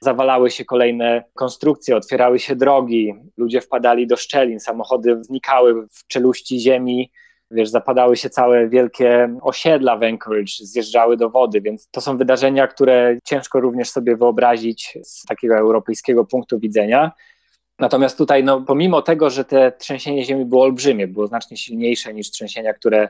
[0.00, 6.60] zawalały się kolejne konstrukcje, otwierały się drogi, ludzie wpadali do szczelin, samochody wnikały w czeluści
[6.60, 7.10] ziemi,
[7.50, 12.66] wiesz, zapadały się całe wielkie osiedla w Anchorage, zjeżdżały do wody, więc to są wydarzenia,
[12.66, 17.12] które ciężko również sobie wyobrazić z takiego europejskiego punktu widzenia.
[17.78, 22.30] Natomiast tutaj, no, pomimo tego, że te trzęsienie ziemi było olbrzymie, było znacznie silniejsze niż
[22.30, 23.08] trzęsienia, które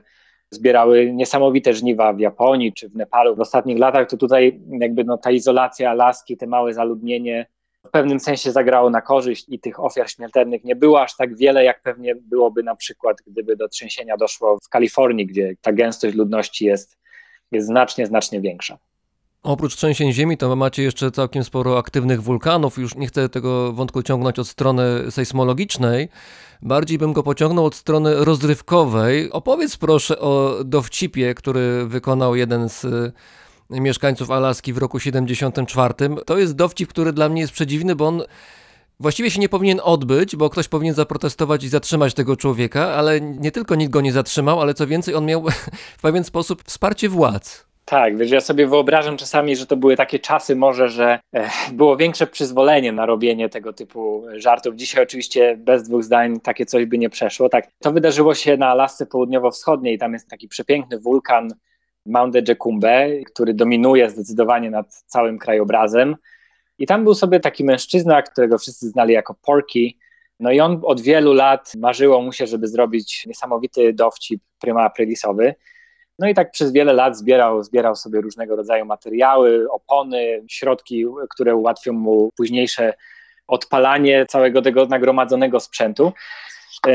[0.50, 5.18] zbierały niesamowite żniwa w Japonii czy w Nepalu w ostatnich latach, to tutaj jakby no,
[5.18, 7.46] ta izolacja Alaski, te małe zaludnienie
[7.86, 11.64] w pewnym sensie zagrało na korzyść i tych ofiar śmiertelnych nie było aż tak wiele,
[11.64, 16.64] jak pewnie byłoby na przykład, gdyby do trzęsienia doszło w Kalifornii, gdzie ta gęstość ludności
[16.64, 16.98] jest,
[17.52, 18.78] jest znacznie, znacznie większa.
[19.42, 22.78] Oprócz trzęsień ziemi, to macie jeszcze całkiem sporo aktywnych wulkanów.
[22.78, 26.08] Już nie chcę tego wątku ciągnąć od strony sejsmologicznej.
[26.62, 29.30] Bardziej bym go pociągnął od strony rozrywkowej.
[29.32, 32.86] Opowiedz proszę o dowcipie, który wykonał jeden z
[33.70, 35.94] mieszkańców Alaski w roku 74.
[36.26, 38.22] To jest dowcip, który dla mnie jest przedziwny, bo on
[39.00, 43.50] właściwie się nie powinien odbyć, bo ktoś powinien zaprotestować i zatrzymać tego człowieka, ale nie
[43.50, 45.44] tylko nikt go nie zatrzymał, ale co więcej, on miał
[45.98, 47.70] w pewien sposób wsparcie władz.
[47.84, 51.96] Tak, wiesz, ja sobie wyobrażam czasami, że to były takie czasy może, że e, było
[51.96, 54.76] większe przyzwolenie na robienie tego typu żartów.
[54.76, 57.48] Dzisiaj oczywiście bez dwóch zdań takie coś by nie przeszło.
[57.48, 59.98] Tak, to wydarzyło się na Alasce Południowo-Wschodniej.
[59.98, 61.48] Tam jest taki przepiękny wulkan
[62.06, 66.16] Mount Ejecumbe, który dominuje zdecydowanie nad całym krajobrazem.
[66.78, 69.92] I tam był sobie taki mężczyzna, którego wszyscy znali jako Porky.
[70.40, 75.54] No i on od wielu lat marzyło mu się, żeby zrobić niesamowity dowcip prima aprilisowy.
[76.18, 81.54] No i tak przez wiele lat zbierał, zbierał sobie różnego rodzaju materiały, opony, środki, które
[81.54, 82.94] ułatwią mu późniejsze
[83.46, 86.12] odpalanie całego tego nagromadzonego sprzętu.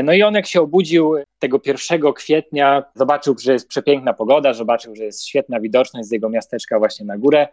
[0.04, 4.96] No i on jak się obudził tego 1 kwietnia, zobaczył, że jest przepiękna pogoda, zobaczył,
[4.96, 7.48] że jest świetna widoczność z jego miasteczka właśnie na górę.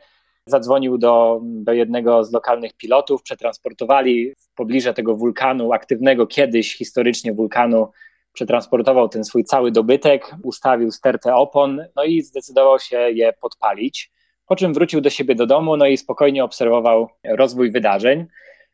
[0.46, 7.34] Zadzwonił do, do jednego z lokalnych pilotów, przetransportowali w pobliże tego wulkanu, aktywnego kiedyś historycznie
[7.34, 7.88] wulkanu
[8.34, 14.12] przetransportował ten swój cały dobytek, ustawił stertę opon, no i zdecydował się je podpalić.
[14.48, 18.26] Po czym wrócił do siebie do domu, no i spokojnie obserwował rozwój wydarzeń.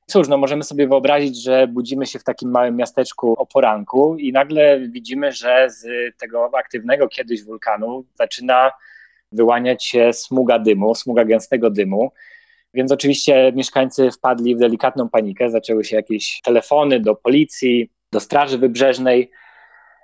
[0.10, 4.32] Cóż, no możemy sobie wyobrazić, że budzimy się w takim małym miasteczku o poranku i
[4.32, 5.88] nagle widzimy, że z
[6.18, 8.72] tego aktywnego kiedyś wulkanu zaczyna
[9.32, 12.12] wyłaniać się smuga dymu, smuga gęstego dymu.
[12.74, 18.57] Więc oczywiście mieszkańcy wpadli w delikatną panikę, zaczęły się jakieś telefony do policji, do Straży
[18.57, 19.32] Wybrzeżnej.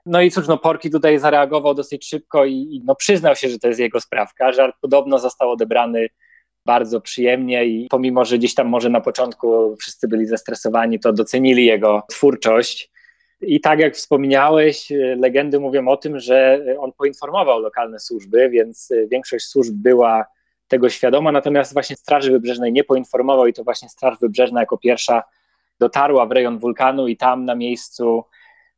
[0.05, 3.59] No i cóż, no Porki tutaj zareagował dosyć szybko i, i no przyznał się, że
[3.59, 4.51] to jest jego sprawka.
[4.51, 6.07] Żart podobno został odebrany
[6.65, 11.65] bardzo przyjemnie i pomimo, że gdzieś tam może na początku wszyscy byli zestresowani, to docenili
[11.65, 12.91] jego twórczość.
[13.41, 19.45] I tak jak wspomniałeś, legendy mówią o tym, że on poinformował lokalne służby, więc większość
[19.45, 20.25] służb była
[20.67, 25.23] tego świadoma, natomiast właśnie Straży Wybrzeżnej nie poinformował i to właśnie Straż Wybrzeżna jako pierwsza
[25.79, 28.23] dotarła w rejon wulkanu i tam na miejscu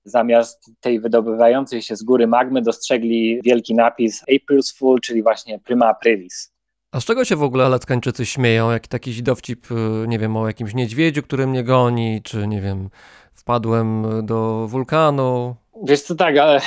[0.03, 5.87] zamiast tej wydobywającej się z góry magmy dostrzegli wielki napis April's Fool, czyli właśnie Prima
[5.87, 6.56] Aprilis.
[6.91, 8.71] A z czego się w ogóle Alaskańczycy śmieją?
[8.71, 12.89] Jak taki dowcip, y, nie wiem, o jakimś niedźwiedziu, który mnie goni, czy nie wiem,
[13.33, 15.55] wpadłem do wulkanu?
[15.83, 16.61] Wiesz co, tak, ale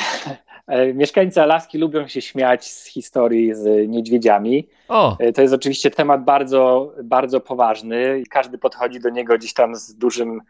[0.95, 4.69] mieszkańcy Alaski lubią się śmiać z historii z niedźwiedziami.
[4.89, 5.17] O.
[5.19, 9.77] E, to jest oczywiście temat bardzo, bardzo poważny i każdy podchodzi do niego gdzieś tam
[9.77, 10.41] z dużym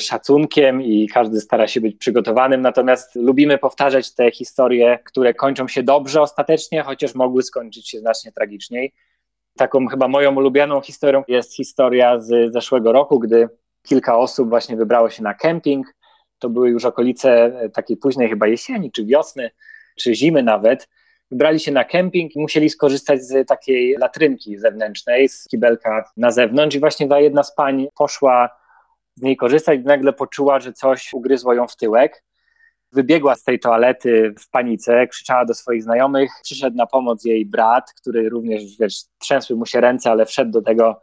[0.00, 5.82] szacunkiem i każdy stara się być przygotowanym, natomiast lubimy powtarzać te historie, które kończą się
[5.82, 8.92] dobrze ostatecznie, chociaż mogły skończyć się znacznie tragiczniej.
[9.56, 13.48] Taką chyba moją ulubioną historią jest historia z zeszłego roku, gdy
[13.82, 15.94] kilka osób właśnie wybrało się na kemping.
[16.38, 19.50] To były już okolice takiej późnej chyba jesieni, czy wiosny,
[19.96, 20.88] czy zimy nawet.
[21.30, 26.76] Wybrali się na kemping i musieli skorzystać z takiej latrynki zewnętrznej, z kibelka na zewnątrz
[26.76, 28.48] i właśnie ta jedna z pań poszła
[29.14, 32.24] z niej korzystać, nagle poczuła, że coś ugryzło ją w tyłek.
[32.94, 36.30] Wybiegła z tej toalety w panice, krzyczała do swoich znajomych.
[36.42, 40.62] Przyszedł na pomoc jej brat, który również, wiesz, trzęsły mu się ręce, ale wszedł do
[40.62, 41.00] tego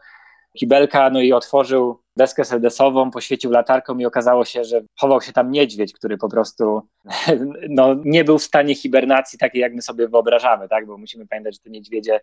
[0.57, 5.51] kibelka, no i otworzył deskę sedesową, poświecił latarką i okazało się, że chował się tam
[5.51, 6.81] niedźwiedź, który po prostu
[7.69, 10.85] no, nie był w stanie hibernacji takiej, jak my sobie wyobrażamy, tak?
[10.85, 12.19] bo musimy pamiętać, że te niedźwiedzie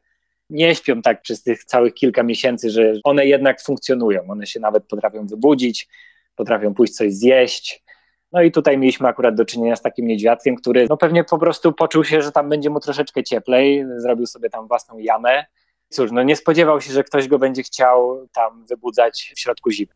[0.51, 4.31] nie śpią tak przez tych całych kilka miesięcy, że one jednak funkcjonują.
[4.31, 5.89] One się nawet potrafią wybudzić,
[6.37, 7.85] potrafią pójść coś zjeść.
[8.33, 11.73] No i tutaj mieliśmy akurat do czynienia z takim niedźwiadkiem, który no pewnie po prostu
[11.73, 15.45] poczuł się, że tam będzie mu troszeczkę cieplej, zrobił sobie tam własną jamę.
[15.89, 19.93] Cóż, no nie spodziewał się, że ktoś go będzie chciał tam wybudzać w środku zimy.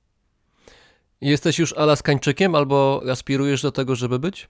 [1.21, 4.49] Jesteś już Alaskańczykiem albo aspirujesz do tego, żeby być?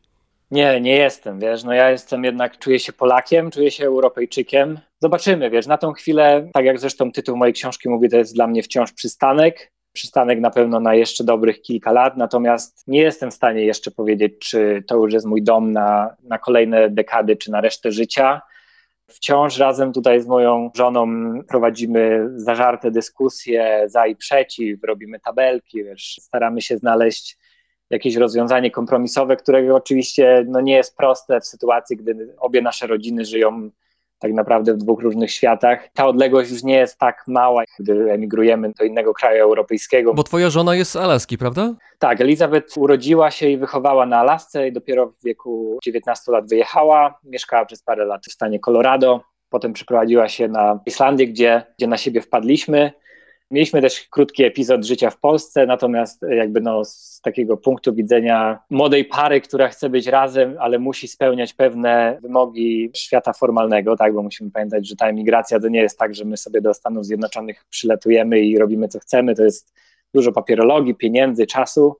[0.50, 4.80] Nie, nie jestem, wiesz, no ja jestem jednak, czuję się Polakiem, czuję się Europejczykiem.
[5.02, 8.46] Zobaczymy, wiesz, na tą chwilę, tak jak zresztą tytuł mojej książki mówi, to jest dla
[8.46, 9.72] mnie wciąż przystanek.
[9.92, 14.38] Przystanek na pewno na jeszcze dobrych kilka lat, natomiast nie jestem w stanie jeszcze powiedzieć,
[14.38, 18.42] czy to już jest mój dom na, na kolejne dekady, czy na resztę życia.
[19.06, 21.06] Wciąż razem tutaj z moją żoną
[21.48, 27.38] prowadzimy zażarte dyskusje za i przeciw, robimy tabelki, wiesz, staramy się znaleźć
[27.90, 33.24] jakieś rozwiązanie kompromisowe, którego oczywiście no, nie jest proste w sytuacji, gdy obie nasze rodziny
[33.24, 33.70] żyją
[34.22, 35.88] tak naprawdę w dwóch różnych światach.
[35.94, 40.14] Ta odległość już nie jest tak mała, gdy emigrujemy do innego kraju europejskiego.
[40.14, 41.74] Bo twoja żona jest z Alaski, prawda?
[41.98, 47.18] Tak, Elizabeth urodziła się i wychowała na Alasce i dopiero w wieku 19 lat wyjechała.
[47.24, 49.20] Mieszkała przez parę lat w stanie Colorado.
[49.50, 52.92] Potem przeprowadziła się na Islandię, gdzie, gdzie na siebie wpadliśmy.
[53.52, 59.04] Mieliśmy też krótki epizod życia w Polsce, natomiast jakby no z takiego punktu widzenia młodej
[59.04, 64.50] pary, która chce być razem, ale musi spełniać pewne wymogi świata formalnego, tak, bo musimy
[64.50, 68.40] pamiętać, że ta emigracja to nie jest tak, że my sobie do Stanów Zjednoczonych przylatujemy
[68.40, 69.74] i robimy co chcemy, to jest
[70.14, 71.96] dużo papierologii, pieniędzy, czasu.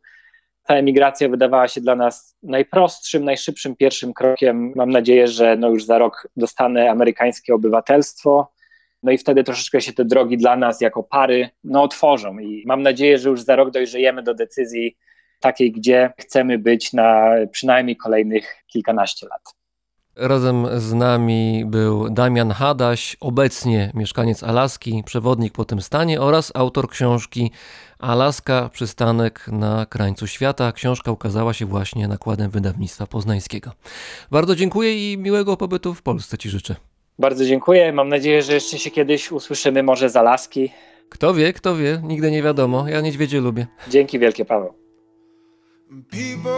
[0.67, 4.73] Ta emigracja wydawała się dla nas najprostszym, najszybszym pierwszym krokiem.
[4.77, 8.53] Mam nadzieję, że no już za rok dostanę amerykańskie obywatelstwo
[9.03, 12.83] no i wtedy troszeczkę się te drogi dla nas jako pary no, otworzą i mam
[12.83, 14.97] nadzieję, że już za rok dojrzejemy do decyzji
[15.41, 19.55] takiej, gdzie chcemy być na przynajmniej kolejnych kilkanaście lat.
[20.17, 26.89] Razem z nami był Damian Hadaś, obecnie mieszkaniec Alaski, przewodnik po tym stanie oraz autor
[26.89, 27.51] książki
[27.99, 30.73] Alaska przystanek na krańcu świata.
[30.73, 33.71] Książka ukazała się właśnie nakładem wydawnictwa poznańskiego.
[34.31, 36.92] Bardzo dziękuję i miłego pobytu w Polsce Ci życzę.
[37.19, 37.93] Bardzo dziękuję.
[37.93, 40.73] Mam nadzieję, że jeszcze się kiedyś usłyszymy może z Alaski.
[41.09, 42.89] Kto wie, kto wie, nigdy nie wiadomo.
[42.89, 43.67] Ja niedźwiedzie lubię.
[43.89, 44.75] Dzięki wielkie, Paweł.
[46.11, 46.53] People,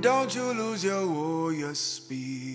[0.00, 2.53] don't you lose your warrior spirit.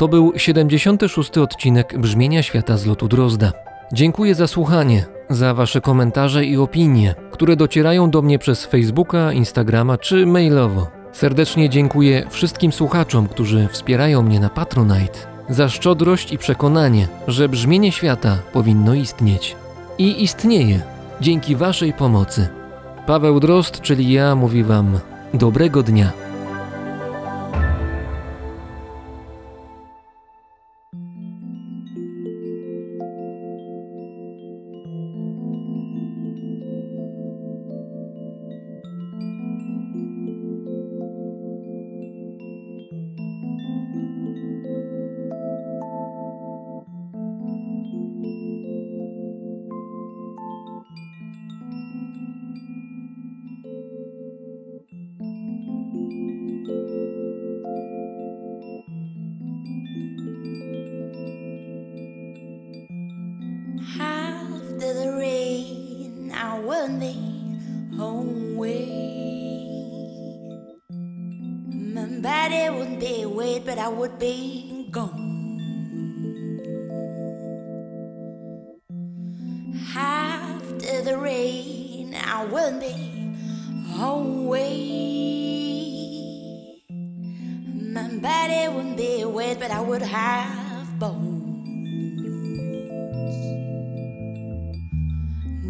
[0.00, 1.38] To był 76.
[1.38, 3.52] odcinek Brzmienia Świata z lotu Drozda.
[3.92, 9.98] Dziękuję za słuchanie, za Wasze komentarze i opinie, które docierają do mnie przez Facebooka, Instagrama
[9.98, 10.86] czy mailowo.
[11.12, 15.18] Serdecznie dziękuję wszystkim słuchaczom, którzy wspierają mnie na Patronite,
[15.48, 19.56] za szczodrość i przekonanie, że brzmienie świata powinno istnieć.
[19.98, 20.80] I istnieje
[21.20, 22.48] dzięki Waszej pomocy.
[23.06, 24.98] Paweł Drozd, czyli ja, mówi Wam
[25.34, 26.29] dobrego dnia.
[81.02, 82.92] The rain, I will be
[83.88, 84.46] home
[87.94, 91.46] My body would be wet, but I would have bones.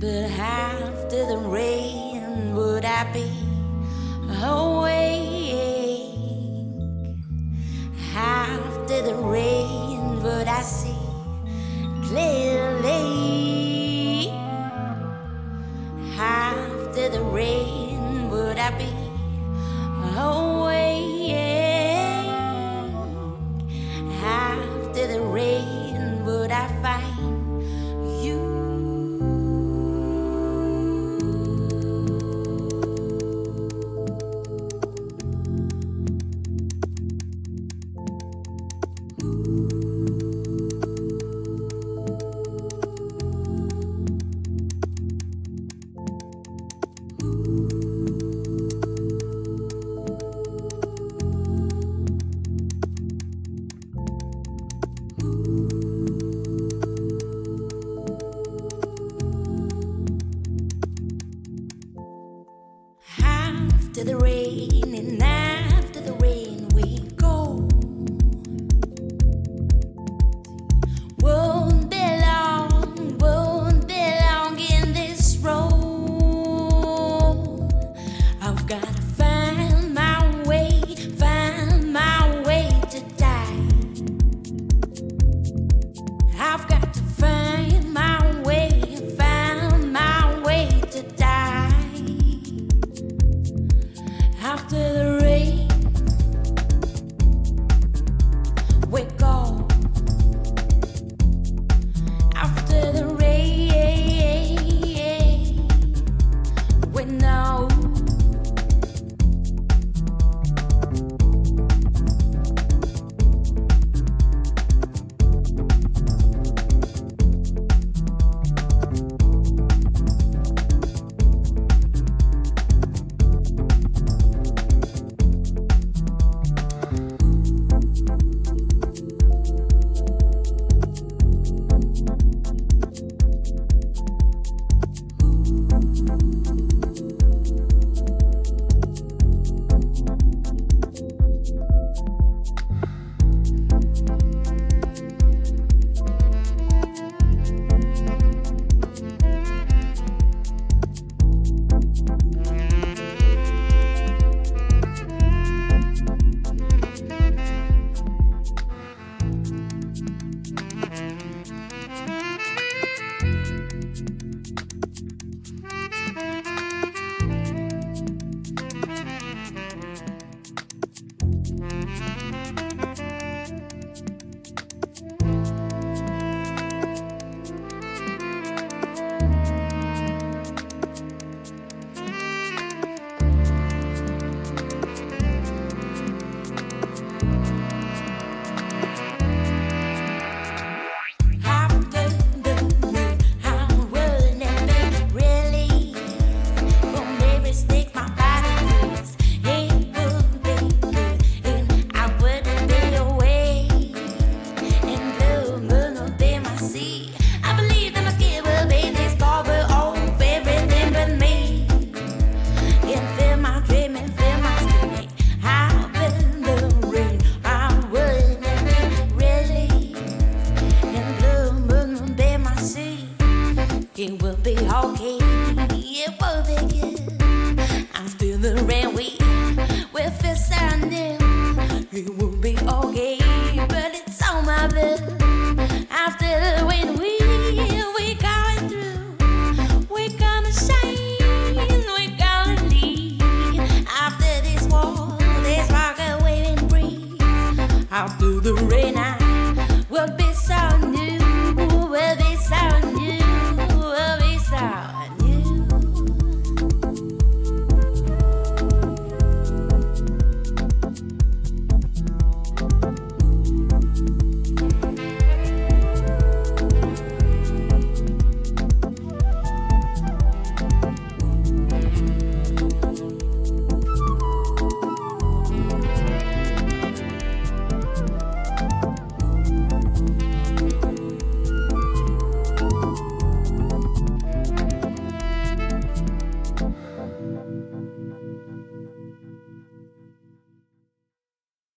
[0.01, 3.31] But after the rain, would I be
[4.43, 5.63] awake?
[8.17, 10.99] After the rain, would I see
[12.09, 13.40] clearly?
[20.13, 20.50] I